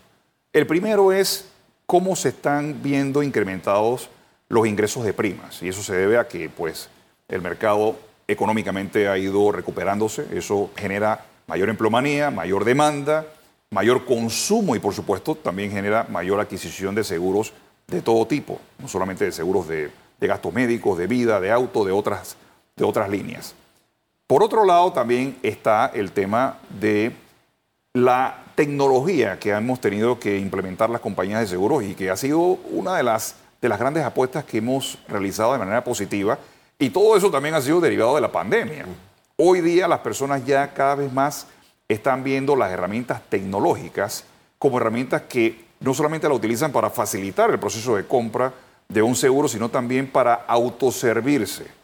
El 0.54 0.68
primero 0.68 1.12
es 1.12 1.50
cómo 1.88 2.16
se 2.16 2.30
están 2.30 2.84
viendo 2.84 3.24
incrementados 3.24 4.10
los 4.48 4.68
ingresos 4.68 5.04
de 5.04 5.14
primas 5.14 5.62
y 5.64 5.70
eso 5.70 5.82
se 5.82 5.96
debe 5.96 6.18
a 6.18 6.28
que 6.28 6.50
pues, 6.50 6.90
el 7.28 7.42
mercado 7.42 7.96
económicamente 8.28 9.08
ha 9.08 9.18
ido 9.18 9.52
recuperándose, 9.52 10.28
eso 10.34 10.70
genera 10.76 11.26
mayor 11.48 11.70
empleomanía, 11.70 12.30
mayor 12.30 12.64
demanda, 12.64 13.26
mayor 13.72 14.06
consumo 14.06 14.76
y 14.76 14.80
por 14.80 14.94
supuesto 14.94 15.34
también 15.34 15.72
genera 15.72 16.06
mayor 16.10 16.40
adquisición 16.40 16.94
de 16.94 17.04
seguros 17.04 17.54
de 17.88 18.04
todo 18.04 18.28
tipo, 18.28 18.60
no 18.78 18.88
solamente 18.88 19.26
de 19.26 19.32
seguros 19.32 19.68
de, 19.68 19.90
de 20.20 20.28
gastos 20.28 20.54
médicos, 20.54 20.98
de 20.98 21.08
vida, 21.08 21.40
de 21.40 21.52
auto, 21.52 21.84
de 21.86 21.92
otras 21.92 22.38
de 22.80 22.86
otras 22.86 23.10
líneas. 23.10 23.54
Por 24.26 24.42
otro 24.42 24.66
lado, 24.66 24.92
también 24.94 25.38
está 25.44 25.92
el 25.94 26.12
tema 26.12 26.58
de 26.80 27.12
la 27.94 28.44
tecnología 28.56 29.38
que 29.38 29.50
hemos 29.50 29.82
tenido 29.82 30.20
que 30.20 30.40
implementar 30.40 30.90
las 30.90 31.02
compañías 31.02 31.42
de 31.42 31.48
seguros 31.48 31.84
y 31.84 31.94
que 31.94 32.10
ha 32.10 32.16
sido 32.16 32.40
una 32.40 32.96
de 32.96 33.04
las, 33.04 33.36
de 33.62 33.70
las 33.70 33.80
grandes 33.80 34.04
apuestas 34.04 34.46
que 34.46 34.60
hemos 34.60 34.98
realizado 35.08 35.54
de 35.54 35.60
manera 35.60 35.84
positiva. 35.84 36.38
Y 36.78 36.90
todo 36.90 37.18
eso 37.18 37.30
también 37.30 37.56
ha 37.56 37.62
sido 37.62 37.82
derivado 37.82 38.16
de 38.16 38.22
la 38.22 38.32
pandemia. 38.32 38.86
Hoy 39.36 39.62
día 39.62 39.88
las 39.88 40.00
personas 40.00 40.46
ya 40.46 40.74
cada 40.74 40.96
vez 40.96 41.12
más 41.12 41.48
están 41.88 42.24
viendo 42.24 42.56
las 42.56 42.72
herramientas 42.72 43.22
tecnológicas 43.30 44.24
como 44.58 44.78
herramientas 44.78 45.24
que 45.24 45.66
no 45.80 45.94
solamente 45.94 46.28
la 46.28 46.36
utilizan 46.36 46.72
para 46.72 46.90
facilitar 46.90 47.50
el 47.50 47.60
proceso 47.60 47.96
de 47.96 48.06
compra 48.06 48.54
de 48.88 49.02
un 49.02 49.16
seguro, 49.16 49.48
sino 49.48 49.70
también 49.70 50.12
para 50.12 50.34
autoservirse 50.34 51.79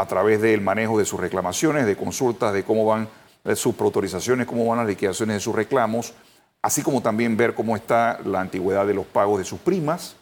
a 0.00 0.06
través 0.06 0.40
del 0.40 0.62
manejo 0.62 0.98
de 0.98 1.04
sus 1.04 1.20
reclamaciones, 1.20 1.84
de 1.84 1.94
consultas, 1.94 2.54
de 2.54 2.64
cómo 2.64 2.86
van 2.86 3.08
sus 3.54 3.78
autorizaciones, 3.78 4.46
cómo 4.46 4.66
van 4.66 4.78
las 4.78 4.86
liquidaciones 4.86 5.36
de 5.36 5.40
sus 5.40 5.54
reclamos, 5.54 6.14
así 6.62 6.82
como 6.82 7.02
también 7.02 7.36
ver 7.36 7.54
cómo 7.54 7.76
está 7.76 8.18
la 8.24 8.40
antigüedad 8.40 8.86
de 8.86 8.94
los 8.94 9.04
pagos 9.04 9.38
de 9.38 9.44
sus 9.44 9.60
primas. 9.60 10.16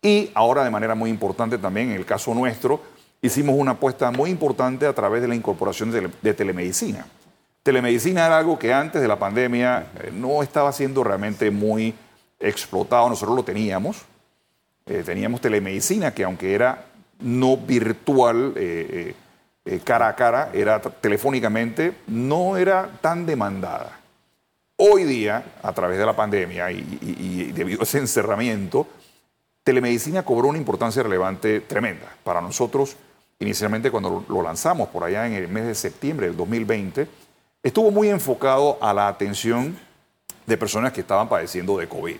Y 0.00 0.30
ahora 0.34 0.62
de 0.62 0.70
manera 0.70 0.94
muy 0.94 1.10
importante 1.10 1.58
también, 1.58 1.90
en 1.90 1.96
el 1.96 2.06
caso 2.06 2.32
nuestro, 2.32 2.80
hicimos 3.22 3.56
una 3.58 3.72
apuesta 3.72 4.12
muy 4.12 4.30
importante 4.30 4.86
a 4.86 4.92
través 4.92 5.20
de 5.20 5.28
la 5.28 5.34
incorporación 5.34 5.90
de, 5.90 6.34
telemedicina. 6.34 7.04
Telemedicina 7.64 8.26
era 8.26 8.38
algo 8.38 8.56
que 8.56 8.72
antes 8.72 9.02
de 9.02 9.08
la 9.08 9.18
pandemia 9.18 9.86
eh, 9.98 10.12
no 10.14 10.42
estaba 10.44 10.70
siendo 10.72 11.02
realmente 11.02 11.50
muy 11.50 11.92
explotado, 12.38 13.08
nosotros 13.08 13.34
lo 13.34 13.42
teníamos. 13.42 14.02
Eh, 14.86 15.02
teníamos 15.04 15.40
telemedicina 15.40 16.12
que 16.12 16.22
aunque 16.22 16.54
era 16.54 16.84
no 17.20 17.56
virtual, 17.56 18.52
eh, 18.56 19.14
eh, 19.64 19.80
cara 19.82 20.08
a 20.08 20.14
cara, 20.14 20.50
era 20.52 20.80
telefónicamente, 20.80 21.94
no 22.06 22.56
era 22.56 22.90
tan 23.00 23.24
demandada. 23.24 23.98
Hoy 24.76 25.04
día, 25.04 25.54
a 25.62 25.72
través 25.72 25.98
de 25.98 26.04
la 26.04 26.14
pandemia 26.14 26.70
y, 26.70 27.52
debido 27.54 27.80
a 27.80 27.84
ese 27.84 27.98
encerramiento, 27.98 28.86
telemedicina 29.62 30.24
cobró 30.24 30.48
una 30.48 30.58
importancia 30.58 31.02
relevante 31.02 31.60
tremenda. 31.60 32.14
Para 32.24 32.40
nosotros, 32.40 32.96
inicialmente 33.38 33.90
cuando 33.90 34.24
lo 34.28 34.42
lanzamos 34.42 34.88
por 34.88 35.04
allá 35.04 35.26
en 35.26 35.34
el 35.34 35.48
mes 35.48 35.66
de 35.66 35.74
septiembre 35.74 36.26
del 36.26 36.36
2020, 36.36 37.08
estuvo 37.62 37.90
muy 37.90 38.10
enfocado 38.10 38.78
a 38.82 38.92
la 38.92 39.08
atención 39.08 39.78
de 40.44 40.56
personas 40.58 40.92
que 40.92 41.00
estaban 41.00 41.28
padeciendo 41.28 41.78
de 41.78 41.88
COVID. 41.88 42.18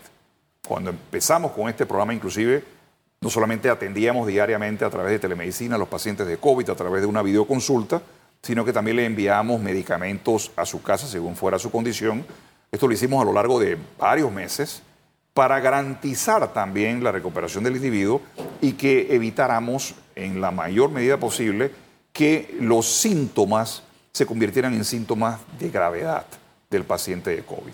Cuando 0.67 0.91
empezamos 0.91 1.53
con 1.53 1.69
este 1.69 1.85
programa, 1.85 2.15
inclusive, 2.15 2.65
no 3.25 3.31
solamente 3.31 3.71
atendíamos 3.71 4.27
diariamente 4.27 4.85
a 4.85 4.91
través 4.91 5.13
de 5.13 5.19
telemedicina 5.19 5.77
a 5.77 5.79
los 5.79 5.89
pacientes 5.89 6.27
de 6.27 6.37
COVID 6.37 6.69
a 6.69 6.75
través 6.75 7.01
de 7.01 7.07
una 7.07 7.23
videoconsulta, 7.23 8.03
sino 8.43 8.67
que 8.67 8.73
también 8.75 8.99
le 8.99 9.07
enviábamos 9.07 9.63
medicamentos 9.63 10.53
a 10.57 10.67
su 10.67 10.83
casa 10.83 11.07
según 11.07 11.35
fuera 11.35 11.59
su 11.59 11.71
condición. 11.71 12.27
Esto 12.71 12.87
lo 12.87 12.93
hicimos 12.93 13.23
a 13.23 13.25
lo 13.25 13.33
largo 13.33 13.59
de 13.59 13.79
varios 13.99 14.31
meses 14.31 14.83
para 15.33 15.59
garantizar 15.59 16.53
también 16.53 17.03
la 17.03 17.13
recuperación 17.13 17.65
del 17.65 17.77
individuo 17.77 18.21
y 18.61 18.75
que 18.75 19.15
evitáramos 19.15 19.95
en 20.15 20.43
la 20.43 20.51
mayor 20.51 20.91
medida 20.91 21.17
posible 21.17 21.71
que 22.13 22.55
los 22.61 22.87
síntomas 22.87 23.85
se 24.13 24.27
convirtieran 24.27 24.75
en 24.75 24.85
síntomas 24.85 25.41
de 25.59 25.71
gravedad 25.71 26.27
del 26.69 26.85
paciente 26.85 27.35
de 27.35 27.43
COVID. 27.43 27.73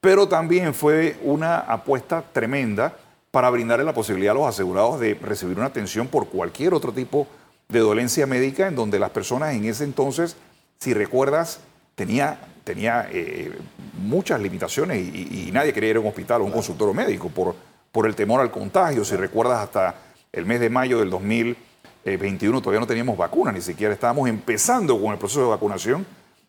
Pero 0.00 0.28
también 0.28 0.72
fue 0.72 1.18
una 1.24 1.58
apuesta 1.58 2.24
tremenda 2.32 2.96
para 3.30 3.50
brindarle 3.50 3.84
la 3.84 3.94
posibilidad 3.94 4.32
a 4.32 4.38
los 4.38 4.46
asegurados 4.46 5.00
de 5.00 5.14
recibir 5.14 5.56
una 5.56 5.66
atención 5.66 6.08
por 6.08 6.28
cualquier 6.28 6.74
otro 6.74 6.92
tipo 6.92 7.26
de 7.68 7.80
dolencia 7.80 8.26
médica 8.26 8.66
en 8.66 8.74
donde 8.74 8.98
las 8.98 9.10
personas 9.10 9.54
en 9.54 9.64
ese 9.66 9.84
entonces, 9.84 10.36
si 10.78 10.94
recuerdas, 10.94 11.60
tenía, 11.94 12.40
tenía 12.64 13.08
eh, 13.10 13.52
muchas 13.98 14.40
limitaciones 14.40 14.98
y, 14.98 15.50
nadie 15.52 15.72
quería 15.72 15.90
ir 15.90 15.96
a 15.96 16.00
un 16.00 16.06
hospital 16.06 16.40
o 16.40 16.44
un 16.44 16.52
consultorio 16.52 16.94
médico 16.94 17.28
por, 17.28 17.54
por 17.92 18.06
el 18.06 18.14
temor 18.14 18.40
al 18.40 18.50
contagio. 18.50 19.04
Si 19.04 19.16
recuerdas, 19.16 19.60
hasta 19.60 19.94
el 20.32 20.46
mes 20.46 20.60
de 20.60 20.70
mayo 20.70 20.98
del 20.98 21.10
2021 21.10 22.60
todavía 22.60 22.80
no 22.80 22.86
teníamos 22.86 23.16
vacuna, 23.16 23.52
ni 23.52 23.60
siquiera 23.60 23.92
estábamos 23.92 24.28
empezando 24.28 25.00
con 25.00 25.12
el 25.12 25.18
proceso 25.18 25.42
de 25.42 25.48
vacunación 25.48 26.06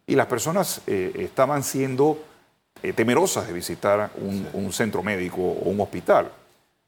y 0.07 0.15
las 0.15 0.27
personas 0.27 0.81
eh, 0.87 1.11
estaban 1.15 1.63
siendo 1.63 2.19
eh, 2.81 2.93
temerosas 2.93 3.47
de 3.47 3.53
visitar 3.53 4.11
un, 4.21 4.47
un 4.53 4.71
centro 4.71 5.03
médico 5.03 5.41
o 5.41 5.69
un 5.69 5.81
hospital. 5.81 6.31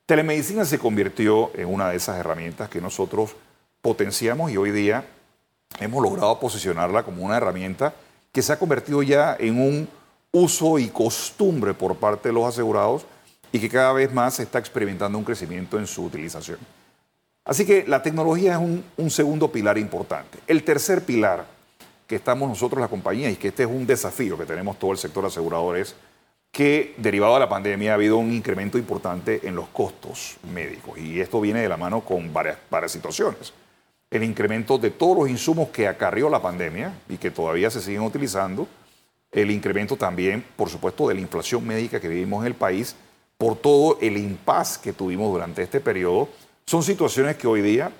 Telemedicina 0.05 0.65
se 0.65 0.79
convirtió 0.79 1.51
en 1.55 1.73
una 1.73 1.89
de 1.89 1.97
esas 1.97 2.17
herramientas 2.17 2.69
que 2.69 2.81
nosotros 2.81 3.35
potenciamos 3.81 4.51
y 4.51 4.57
hoy 4.57 4.71
día 4.71 5.05
hemos 5.79 6.03
logrado 6.03 6.39
posicionarla 6.39 7.03
como 7.03 7.23
una 7.23 7.37
herramienta 7.37 7.93
que 8.31 8.41
se 8.41 8.53
ha 8.53 8.59
convertido 8.59 9.03
ya 9.03 9.35
en 9.39 9.59
un 9.59 9.89
uso 10.31 10.79
y 10.79 10.87
costumbre 10.87 11.73
por 11.73 11.95
parte 11.95 12.29
de 12.29 12.33
los 12.33 12.45
asegurados 12.45 13.05
y 13.51 13.59
que 13.59 13.69
cada 13.69 13.93
vez 13.93 14.13
más 14.13 14.35
se 14.35 14.43
está 14.43 14.59
experimentando 14.59 15.17
un 15.17 15.23
crecimiento 15.23 15.77
en 15.77 15.87
su 15.87 16.05
utilización. 16.05 16.57
Así 17.43 17.65
que 17.65 17.85
la 17.87 18.01
tecnología 18.01 18.53
es 18.53 18.83
un, 18.97 19.09
segundo 19.09 19.51
pilar 19.51 19.77
importante. 19.77 20.39
El 20.47 20.63
tercer 20.63 21.03
pilar 21.03 21.45
que 22.07 22.15
estamos 22.15 22.47
nosotros, 22.47 22.79
la 22.79 22.87
compañía, 22.87 23.29
y 23.29 23.35
que 23.35 23.49
este 23.49 23.63
es 23.63 23.69
un 23.69 23.87
desafío 23.87 24.37
que 24.37 24.45
tenemos 24.45 24.77
todo 24.77 24.91
el 24.91 24.97
sector 24.97 25.25
asegurador, 25.25 25.77
es 25.77 25.95
que 26.51 26.93
derivado 26.97 27.35
de 27.35 27.39
la 27.39 27.49
pandemia 27.49 27.91
ha 27.91 27.95
habido 27.95 28.17
un 28.17 28.31
incremento 28.31 28.77
importante 28.77 29.47
en 29.47 29.55
los 29.55 29.69
costos 29.69 30.35
médicos. 30.53 30.97
Y 30.97 31.21
esto 31.21 31.39
viene 31.39 31.61
de 31.61 31.69
la 31.69 31.77
mano 31.77 32.01
con 32.01 32.33
varias, 32.33 32.57
varias 32.69 32.91
situaciones. 32.91 33.53
El 34.09 34.23
incremento 34.23 34.77
de 34.77 34.91
todos 34.91 35.17
los 35.17 35.29
insumos 35.29 35.69
que 35.69 35.87
acarrió 35.87 36.29
la 36.29 36.41
pandemia 36.41 36.93
y 37.07 37.17
que 37.17 37.31
todavía 37.31 37.71
se 37.71 37.79
siguen 37.79 38.01
utilizando. 38.01 38.67
El 39.31 39.49
incremento 39.49 39.95
también, 39.95 40.43
por 40.57 40.69
supuesto, 40.69 41.07
de 41.07 41.13
la 41.13 41.21
inflación 41.21 41.65
médica 41.65 42.01
que 42.01 42.09
vivimos 42.09 42.41
en 42.41 42.47
el 42.47 42.55
país 42.55 42.97
por 43.37 43.55
todo 43.55 43.97
el 44.01 44.17
impas 44.17 44.77
que 44.77 44.91
tuvimos 44.91 45.31
durante 45.31 45.63
este 45.63 45.79
periodo. 45.79 46.27
Son 46.65 46.83
situaciones 46.83 47.37
que 47.37 47.47
hoy 47.47 47.61
día 47.61 47.91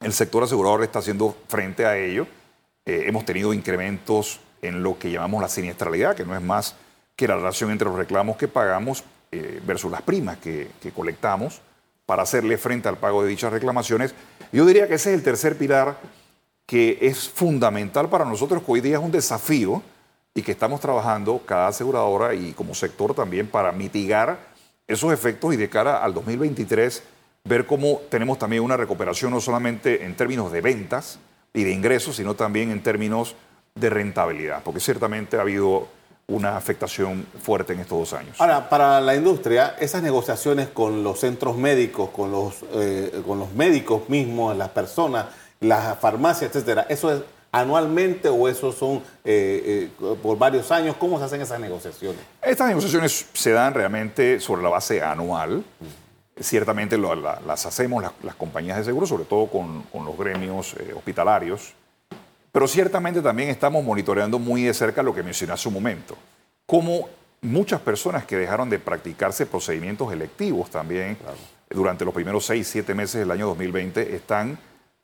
el 0.00 0.12
sector 0.14 0.42
asegurador 0.42 0.82
está 0.82 1.00
haciendo 1.00 1.36
frente 1.48 1.84
a 1.84 1.98
ello. 1.98 2.26
Eh, 2.86 3.04
hemos 3.06 3.26
tenido 3.26 3.52
incrementos 3.52 4.40
en 4.62 4.82
lo 4.82 4.98
que 4.98 5.10
llamamos 5.10 5.42
la 5.42 5.48
siniestralidad, 5.48 6.16
que 6.16 6.24
no 6.24 6.34
es 6.34 6.42
más 6.42 6.76
que 7.16 7.28
la 7.28 7.36
relación 7.36 7.70
entre 7.70 7.88
los 7.88 7.96
reclamos 7.96 8.36
que 8.36 8.48
pagamos 8.48 9.04
eh, 9.30 9.60
versus 9.66 9.90
las 9.90 10.02
primas 10.02 10.38
que, 10.38 10.68
colectamos 10.94 11.60
para 12.06 12.22
hacerle 12.22 12.58
frente 12.58 12.88
al 12.88 12.98
pago 12.98 13.22
de 13.22 13.30
dichas 13.30 13.52
reclamaciones. 13.52 14.14
Yo 14.52 14.66
diría 14.66 14.86
que 14.86 14.94
ese 14.94 15.10
es 15.10 15.16
el 15.16 15.22
tercer 15.22 15.56
pilar 15.56 15.98
que 16.66 16.98
es 17.00 17.28
fundamental 17.28 18.08
para 18.08 18.24
nosotros, 18.24 18.62
que 18.62 18.72
hoy 18.72 18.80
día 18.80 18.98
es 18.98 19.02
un 19.02 19.10
desafío 19.10 19.82
y 20.34 20.42
que 20.42 20.52
estamos 20.52 20.80
trabajando 20.80 21.40
cada 21.44 21.68
aseguradora 21.68 22.34
y 22.34 22.52
como 22.52 22.74
sector 22.74 23.14
también 23.14 23.46
para 23.46 23.72
mitigar 23.72 24.38
esos 24.86 25.12
efectos 25.12 25.54
y 25.54 25.56
de 25.56 25.68
cara 25.68 26.02
al 26.02 26.12
2023 26.14 27.02
ver 27.44 27.66
cómo 27.66 28.00
tenemos 28.08 28.38
también 28.38 28.62
una 28.62 28.76
recuperación 28.76 29.30
no 29.30 29.40
solamente 29.40 30.04
en 30.04 30.14
términos 30.16 30.50
de 30.52 30.60
ventas 30.60 31.18
y 31.52 31.64
de 31.64 31.72
ingresos, 31.72 32.16
sino 32.16 32.34
también 32.34 32.70
en 32.70 32.82
términos 32.82 33.36
de 33.74 33.90
rentabilidad, 33.90 34.62
porque 34.62 34.80
ciertamente 34.80 35.36
ha 35.36 35.42
habido 35.42 35.88
una 36.26 36.56
afectación 36.56 37.26
fuerte 37.42 37.74
en 37.74 37.80
estos 37.80 37.98
dos 37.98 38.12
años. 38.14 38.40
Ahora, 38.40 38.68
para 38.68 39.00
la 39.00 39.14
industria, 39.14 39.76
esas 39.78 40.02
negociaciones 40.02 40.68
con 40.68 41.04
los 41.04 41.20
centros 41.20 41.56
médicos, 41.56 42.10
con 42.10 42.32
los, 42.32 42.64
eh, 42.72 43.22
con 43.26 43.38
los 43.38 43.52
médicos 43.52 44.08
mismos, 44.08 44.56
las 44.56 44.70
personas, 44.70 45.26
las 45.60 45.98
farmacias, 45.98 46.50
etcétera, 46.54 46.86
¿eso 46.88 47.12
es 47.12 47.22
anualmente 47.52 48.28
o 48.28 48.48
eso 48.48 48.72
son 48.72 48.96
eh, 49.24 49.90
eh, 50.00 50.16
por 50.22 50.38
varios 50.38 50.70
años? 50.72 50.96
¿Cómo 50.98 51.18
se 51.18 51.24
hacen 51.24 51.42
esas 51.42 51.60
negociaciones? 51.60 52.20
Estas 52.42 52.68
negociaciones 52.68 53.26
se 53.32 53.50
dan 53.50 53.74
realmente 53.74 54.40
sobre 54.40 54.62
la 54.62 54.70
base 54.70 55.02
anual. 55.02 55.62
Ciertamente 56.40 56.98
las 56.98 57.66
hacemos 57.66 58.02
las, 58.02 58.34
compañías 58.34 58.78
de 58.78 58.84
seguro, 58.84 59.06
sobre 59.06 59.24
todo 59.24 59.46
con, 59.46 59.84
los 59.92 60.18
gremios 60.18 60.74
hospitalarios 60.96 61.74
pero 62.54 62.68
ciertamente 62.68 63.20
también 63.20 63.48
estamos 63.48 63.82
monitoreando 63.82 64.38
muy 64.38 64.62
de 64.62 64.72
cerca 64.72 65.02
lo 65.02 65.12
que 65.12 65.24
mencioné 65.24 65.54
hace 65.54 65.66
un 65.66 65.74
momento, 65.74 66.16
como 66.64 67.08
muchas 67.40 67.80
personas 67.80 68.24
que 68.26 68.36
dejaron 68.36 68.70
de 68.70 68.78
practicarse 68.78 69.44
procedimientos 69.44 70.12
electivos 70.12 70.70
también 70.70 71.18
durante 71.68 72.04
los 72.04 72.14
primeros 72.14 72.46
seis, 72.46 72.68
siete 72.68 72.94
meses 72.94 73.18
del 73.18 73.32
año 73.32 73.48
2020 73.48 74.14
están 74.14 74.56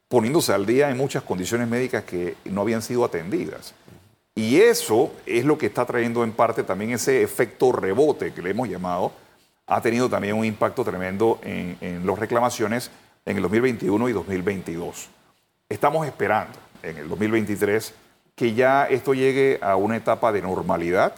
poniéndose 0.07 0.53
al 0.53 0.65
día 0.65 0.91
en 0.91 0.97
muchas 0.97 1.25
condiciones 1.25 1.67
médicas 1.67 2.05
que 2.05 2.37
no 2.45 2.61
habían 2.61 2.83
sido 2.83 3.05
atendidas. 3.05 3.75
Y 4.37 4.61
eso 4.61 5.13
es 5.27 5.45
lo 5.45 5.59
que 5.59 5.67
está 5.67 5.85
trayendo 5.85 6.23
en 6.23 6.31
parte 6.31 6.63
también 6.63 6.93
ese 6.93 7.21
efecto 7.21 7.73
rebote 7.73 8.33
que 8.33 8.43
le 8.43 8.51
hemos 8.51 8.69
llamado, 8.69 9.11
ha 9.67 9.81
tenido 9.83 10.09
también 10.09 10.37
un 10.37 10.45
impacto 10.45 10.85
tremendo 10.85 11.41
en, 11.43 11.77
en 11.81 12.07
las 12.07 12.17
reclamaciones 12.17 12.93
en 13.27 13.39
el 13.39 13.43
2021 13.43 14.09
y 14.09 14.13
2022. 14.13 15.09
Estamos 15.69 16.07
esperando 16.07 16.70
en 16.83 16.97
el 16.97 17.09
2023, 17.09 17.95
que 18.35 18.55
ya 18.55 18.87
esto 18.87 19.14
llegue 19.14 19.59
a 19.62 19.77
una 19.77 19.97
etapa 19.97 20.33
de 20.33 20.43
normalidad 20.43 21.14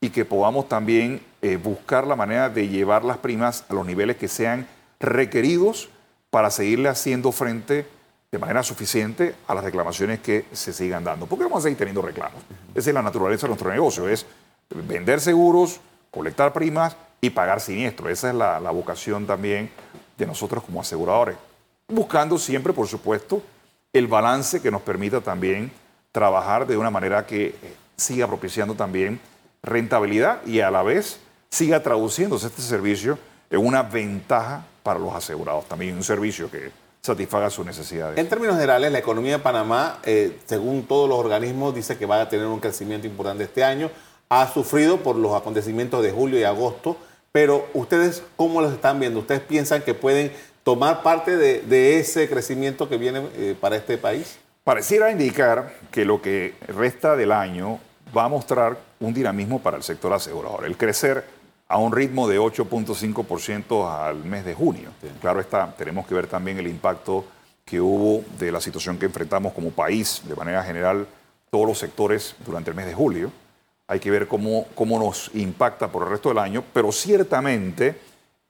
y 0.00 0.10
que 0.10 0.24
podamos 0.24 0.68
también 0.68 1.20
eh, 1.42 1.56
buscar 1.56 2.06
la 2.06 2.16
manera 2.16 2.48
de 2.48 2.68
llevar 2.68 3.04
las 3.04 3.18
primas 3.18 3.64
a 3.68 3.74
los 3.74 3.86
niveles 3.86 4.16
que 4.16 4.28
sean 4.28 4.66
requeridos 5.00 5.88
para 6.30 6.50
seguirle 6.50 6.88
haciendo 6.88 7.32
frente 7.32 7.86
de 8.30 8.38
manera 8.38 8.62
suficiente 8.62 9.34
a 9.46 9.54
las 9.54 9.64
reclamaciones 9.64 10.20
que 10.20 10.44
se 10.52 10.72
sigan 10.72 11.04
dando. 11.04 11.26
Porque 11.26 11.44
vamos 11.44 11.60
a 11.60 11.62
seguir 11.62 11.78
teniendo 11.78 12.02
reclamos. 12.02 12.42
Esa 12.74 12.90
es 12.90 12.94
la 12.94 13.02
naturaleza 13.02 13.46
de 13.46 13.48
nuestro 13.48 13.70
negocio, 13.70 14.08
es 14.08 14.26
vender 14.70 15.20
seguros, 15.20 15.80
colectar 16.10 16.52
primas 16.52 16.96
y 17.20 17.30
pagar 17.30 17.60
siniestros. 17.60 18.10
Esa 18.10 18.28
es 18.30 18.34
la 18.34 18.70
vocación 18.70 19.26
también 19.26 19.70
de 20.18 20.26
nosotros 20.26 20.64
como 20.64 20.80
aseguradores. 20.80 21.36
Buscando 21.88 22.38
siempre, 22.38 22.72
por 22.72 22.86
supuesto, 22.86 23.42
el 23.94 24.08
balance 24.08 24.60
que 24.60 24.70
nos 24.70 24.82
permita 24.82 25.22
también 25.22 25.70
trabajar 26.12 26.66
de 26.66 26.76
una 26.76 26.90
manera 26.90 27.24
que 27.24 27.46
eh, 27.46 27.54
siga 27.96 28.26
propiciando 28.26 28.74
también 28.74 29.20
rentabilidad 29.62 30.44
y 30.44 30.60
a 30.60 30.70
la 30.70 30.82
vez 30.82 31.20
siga 31.48 31.82
traduciéndose 31.82 32.48
este 32.48 32.60
servicio 32.60 33.18
en 33.48 33.64
una 33.64 33.82
ventaja 33.82 34.66
para 34.82 34.98
los 34.98 35.14
asegurados, 35.14 35.66
también 35.66 35.96
un 35.96 36.02
servicio 36.02 36.50
que 36.50 36.72
satisfaga 37.00 37.48
sus 37.50 37.64
necesidades. 37.64 38.18
En 38.18 38.28
términos 38.28 38.56
generales, 38.56 38.90
la 38.90 38.98
economía 38.98 39.36
de 39.36 39.38
Panamá, 39.38 39.98
eh, 40.02 40.38
según 40.46 40.82
todos 40.84 41.08
los 41.08 41.18
organismos, 41.18 41.74
dice 41.74 41.96
que 41.96 42.06
va 42.06 42.20
a 42.20 42.28
tener 42.28 42.46
un 42.46 42.60
crecimiento 42.60 43.06
importante 43.06 43.44
este 43.44 43.62
año. 43.62 43.90
Ha 44.28 44.52
sufrido 44.52 44.98
por 44.98 45.14
los 45.16 45.34
acontecimientos 45.34 46.02
de 46.02 46.10
julio 46.10 46.38
y 46.38 46.44
agosto, 46.44 46.96
pero 47.30 47.68
ustedes, 47.74 48.22
¿cómo 48.36 48.60
los 48.60 48.72
están 48.72 48.98
viendo? 48.98 49.20
¿Ustedes 49.20 49.42
piensan 49.42 49.82
que 49.82 49.94
pueden 49.94 50.32
tomar 50.64 51.02
parte 51.02 51.36
de, 51.36 51.98
ese 52.00 52.28
crecimiento 52.28 52.88
que 52.88 52.96
viene 52.96 53.28
eh, 53.36 53.54
para 53.60 53.76
este 53.76 53.98
país? 53.98 54.38
Pareciera 54.64 55.10
indicar 55.12 55.74
que 55.92 56.04
lo 56.04 56.20
que 56.20 56.54
resta 56.66 57.14
del 57.16 57.32
año 57.32 57.78
va 58.16 58.24
a 58.24 58.28
mostrar 58.28 58.78
un 58.98 59.12
dinamismo 59.12 59.60
para 59.60 59.76
el 59.76 59.82
sector 59.82 60.12
asegurador. 60.12 60.64
El 60.64 60.76
crecer 60.76 61.24
a 61.68 61.78
un 61.78 61.92
ritmo 61.92 62.28
de 62.28 62.40
8.5% 62.40 63.90
al 63.90 64.24
mes 64.24 64.44
de 64.44 64.54
junio. 64.54 64.90
Claro 65.20 65.40
está, 65.40 65.74
tenemos 65.76 66.06
que 66.06 66.14
ver 66.14 66.26
también 66.26 66.58
el 66.58 66.66
impacto 66.66 67.24
que 67.64 67.80
hubo 67.80 68.24
de 68.38 68.52
la 68.52 68.60
situación 68.60 68.98
que 68.98 69.06
enfrentamos 69.06 69.52
como 69.52 69.70
país, 69.70 70.22
de 70.24 70.34
manera 70.34 70.62
general, 70.62 71.06
todos 71.50 71.66
los 71.66 71.78
sectores 71.78 72.36
durante 72.44 72.70
el 72.70 72.76
mes 72.76 72.86
de 72.86 72.94
julio. 72.94 73.30
Hay 73.86 74.00
que 74.00 74.10
ver 74.10 74.28
cómo, 74.28 74.66
cómo 74.74 74.98
nos 74.98 75.30
impacta 75.34 75.90
por 75.90 76.04
el 76.04 76.10
resto 76.10 76.30
del 76.30 76.38
año, 76.38 76.64
pero 76.72 76.90
ciertamente 76.90 77.98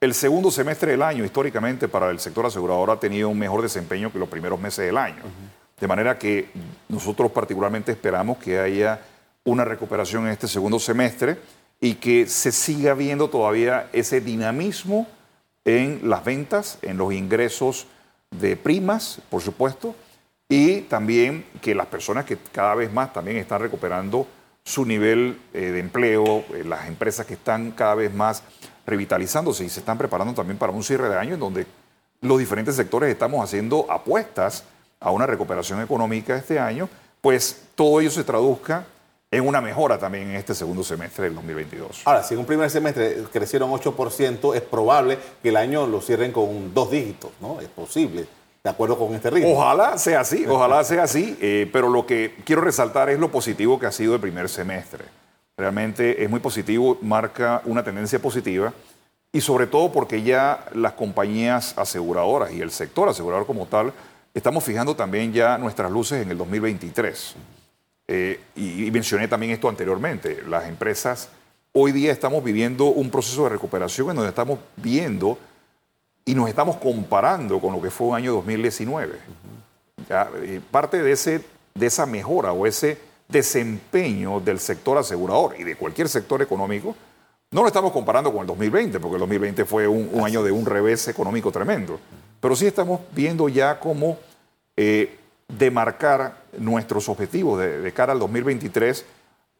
el 0.05 0.13
segundo 0.13 0.51
semestre 0.51 0.91
del 0.91 1.01
año, 1.01 1.25
históricamente, 1.25 1.87
para 1.87 2.11
el 2.11 2.19
sector 2.19 2.45
asegurador 2.45 2.91
ha 2.91 2.99
tenido 2.99 3.27
un 3.27 3.39
mejor 3.39 3.63
desempeño 3.63 4.11
que 4.11 4.19
los 4.19 4.29
primeros 4.29 4.59
meses 4.59 4.85
del 4.85 4.97
año. 4.97 5.23
De 5.79 5.87
manera 5.87 6.17
que 6.17 6.49
nosotros 6.87 7.31
particularmente 7.31 7.91
esperamos 7.91 8.37
que 8.37 8.59
haya 8.59 9.01
una 9.43 9.65
recuperación 9.65 10.25
en 10.25 10.31
este 10.31 10.47
segundo 10.47 10.77
semestre 10.79 11.39
y 11.81 11.95
que 11.95 12.27
se 12.27 12.51
siga 12.51 12.93
viendo 12.93 13.29
todavía 13.29 13.89
ese 13.93 14.21
dinamismo 14.21 15.07
en 15.65 16.07
las 16.07 16.23
ventas, 16.23 16.77
en 16.83 16.97
los 16.97 17.11
ingresos 17.11 17.87
de 18.29 18.55
primas, 18.55 19.19
por 19.29 19.41
supuesto, 19.41 19.95
y 20.47 20.81
también 20.81 21.45
que 21.61 21.73
las 21.73 21.87
personas 21.87 22.25
que 22.25 22.37
cada 22.51 22.75
vez 22.75 22.93
más 22.93 23.11
también 23.11 23.37
están 23.37 23.59
recuperando 23.59 24.27
su 24.63 24.85
nivel 24.85 25.39
eh, 25.53 25.71
de 25.71 25.79
empleo, 25.79 26.45
eh, 26.53 26.63
las 26.63 26.87
empresas 26.87 27.25
que 27.25 27.33
están 27.33 27.71
cada 27.71 27.95
vez 27.95 28.13
más 28.13 28.43
revitalizándose 28.85 29.65
y 29.65 29.69
se 29.69 29.79
están 29.79 29.97
preparando 29.97 30.33
también 30.33 30.57
para 30.57 30.71
un 30.71 30.83
cierre 30.83 31.09
de 31.09 31.17
año 31.17 31.33
en 31.33 31.39
donde 31.39 31.67
los 32.21 32.39
diferentes 32.39 32.75
sectores 32.75 33.09
estamos 33.09 33.43
haciendo 33.43 33.85
apuestas 33.89 34.63
a 34.99 35.11
una 35.11 35.25
recuperación 35.25 35.81
económica 35.81 36.35
este 36.35 36.59
año, 36.59 36.89
pues 37.21 37.63
todo 37.75 37.99
ello 37.99 38.11
se 38.11 38.23
traduzca 38.23 38.85
en 39.31 39.47
una 39.47 39.59
mejora 39.59 39.97
también 39.97 40.29
en 40.29 40.35
este 40.35 40.55
segundo 40.55 40.83
semestre 40.83 41.25
del 41.25 41.35
2022. 41.35 42.03
Ahora, 42.05 42.23
si 42.23 42.33
en 42.33 42.39
un 42.39 42.45
primer 42.45 42.69
semestre 42.69 43.23
crecieron 43.31 43.69
8%, 43.71 44.55
es 44.55 44.61
probable 44.61 45.17
que 45.41 45.49
el 45.49 45.57
año 45.57 45.85
lo 45.87 46.01
cierren 46.01 46.31
con 46.31 46.73
dos 46.73 46.91
dígitos, 46.91 47.31
¿no? 47.41 47.59
Es 47.59 47.67
posible, 47.67 48.27
de 48.63 48.69
acuerdo 48.69 48.97
con 48.97 49.13
este 49.13 49.29
ritmo. 49.29 49.53
Ojalá 49.57 49.97
sea 49.97 50.21
así, 50.21 50.45
ojalá 50.47 50.83
sea 50.83 51.03
así, 51.03 51.37
eh, 51.41 51.69
pero 51.73 51.89
lo 51.89 52.05
que 52.05 52.35
quiero 52.45 52.61
resaltar 52.61 53.09
es 53.09 53.19
lo 53.19 53.29
positivo 53.29 53.79
que 53.79 53.87
ha 53.87 53.91
sido 53.91 54.15
el 54.15 54.21
primer 54.21 54.47
semestre 54.47 55.05
realmente 55.57 56.23
es 56.23 56.29
muy 56.29 56.39
positivo, 56.39 56.97
marca 57.01 57.61
una 57.65 57.83
tendencia 57.83 58.19
positiva 58.19 58.73
y 59.31 59.41
sobre 59.41 59.67
todo 59.67 59.91
porque 59.91 60.21
ya 60.21 60.65
las 60.73 60.93
compañías 60.93 61.77
aseguradoras 61.77 62.53
y 62.53 62.61
el 62.61 62.71
sector 62.71 63.09
asegurador 63.09 63.45
como 63.45 63.65
tal, 63.65 63.93
estamos 64.33 64.63
fijando 64.63 64.95
también 64.95 65.33
ya 65.33 65.57
nuestras 65.57 65.91
luces 65.91 66.23
en 66.23 66.31
el 66.31 66.37
2023. 66.37 67.35
Eh, 68.07 68.39
y, 68.55 68.91
mencioné 68.91 69.27
también 69.27 69.51
esto 69.51 69.67
anteriormente, 69.67 70.43
las 70.47 70.67
empresas, 70.67 71.29
hoy 71.73 71.91
día 71.91 72.11
estamos 72.11 72.43
viviendo 72.43 72.85
un 72.85 73.09
proceso 73.09 73.43
de 73.43 73.49
recuperación 73.49 74.09
en 74.11 74.15
donde 74.15 74.29
estamos 74.29 74.59
viendo 74.77 75.37
y 76.23 76.35
nos 76.35 76.47
estamos 76.47 76.77
comparando 76.77 77.59
con 77.59 77.73
lo 77.73 77.81
que 77.81 77.89
fue 77.89 78.07
un 78.07 78.15
año 78.15 78.33
2019. 78.33 79.17
Eh, 80.09 80.61
parte 80.71 81.01
de, 81.01 81.11
ese, 81.11 81.41
de 81.73 81.85
esa 81.85 82.05
mejora 82.05 82.51
o 82.53 82.65
ese 82.65 82.99
desempeño 83.27 84.39
del 84.39 84.59
sector 84.59 84.97
asegurador 84.97 85.55
y 85.59 85.63
de 85.63 85.75
cualquier 85.75 86.09
sector 86.09 86.41
económico, 86.41 86.95
no 87.51 87.61
lo 87.61 87.67
estamos 87.67 87.91
comparando 87.91 88.31
con 88.31 88.41
el 88.41 88.47
2020, 88.47 88.99
porque 88.99 89.15
el 89.15 89.19
2020 89.21 89.65
fue 89.65 89.87
un, 89.87 90.23
año 90.25 90.43
de 90.43 90.51
un 90.51 90.65
revés 90.65 91.07
económico 91.07 91.51
tremendo, 91.51 91.99
pero 92.39 92.55
sí 92.55 92.65
estamos 92.65 93.01
viendo 93.11 93.47
ya 93.49 93.79
cómo 93.79 94.17
eh, 94.75 95.17
de 95.47 95.71
marcar 95.71 96.43
nuestros 96.57 97.07
objetivos 97.09 97.59
de, 97.59 97.79
de 97.79 97.91
cara 97.91 98.13
al 98.13 98.19
2023 98.19 99.05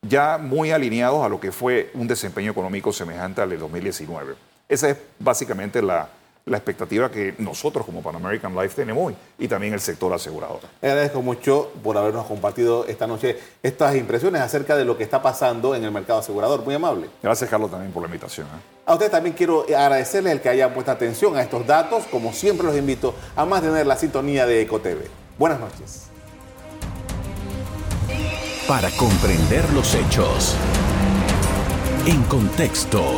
ya 0.01 0.37
muy 0.37 0.71
alineados 0.71 1.25
a 1.25 1.29
lo 1.29 1.39
que 1.39 1.51
fue 1.51 1.89
un 1.93 2.07
desempeño 2.07 2.51
económico 2.51 2.93
semejante 2.93 3.41
al 3.41 3.49
de 3.49 3.57
2019. 3.57 4.35
Esa 4.67 4.89
es 4.89 4.97
básicamente 5.19 5.81
la, 5.81 6.09
la 6.45 6.57
expectativa 6.57 7.09
que 7.09 7.33
nosotros 7.39 7.85
como 7.85 8.03
Pan 8.03 8.17
American 8.17 8.55
Life 8.55 8.75
tenemos 8.75 9.07
hoy 9.07 9.15
y 9.39 9.47
también 9.47 9.73
el 9.73 9.79
sector 9.79 10.13
asegurador. 10.13 10.59
Agradezco 10.81 11.21
mucho 11.21 11.71
por 11.83 11.97
habernos 11.97 12.27
compartido 12.27 12.85
esta 12.85 13.07
noche 13.07 13.39
estas 13.63 13.95
impresiones 13.95 14.41
acerca 14.41 14.75
de 14.75 14.85
lo 14.85 14.95
que 14.95 15.03
está 15.03 15.23
pasando 15.23 15.73
en 15.73 15.83
el 15.83 15.91
mercado 15.91 16.19
asegurador. 16.19 16.63
Muy 16.63 16.75
amable. 16.75 17.09
Gracias, 17.23 17.49
Carlos, 17.49 17.71
también 17.71 17.91
por 17.91 18.03
la 18.03 18.07
invitación. 18.07 18.45
¿eh? 18.47 18.59
A 18.85 18.93
usted 18.93 19.09
también 19.09 19.35
quiero 19.35 19.63
agradecerles 19.63 20.33
el 20.33 20.41
que 20.41 20.49
haya 20.49 20.71
puesto 20.71 20.91
atención 20.91 21.35
a 21.35 21.41
estos 21.41 21.65
datos. 21.65 22.03
Como 22.11 22.31
siempre, 22.31 22.67
los 22.67 22.77
invito 22.77 23.15
a 23.35 23.43
mantener 23.45 23.87
la 23.87 23.97
sintonía 23.97 24.45
de 24.45 24.61
EcoTV. 24.61 25.01
Buenas 25.39 25.59
noches. 25.59 26.03
Para 28.67 28.91
comprender 28.91 29.67
los 29.73 29.95
hechos. 29.95 30.55
En 32.05 32.21
contexto. 32.23 33.17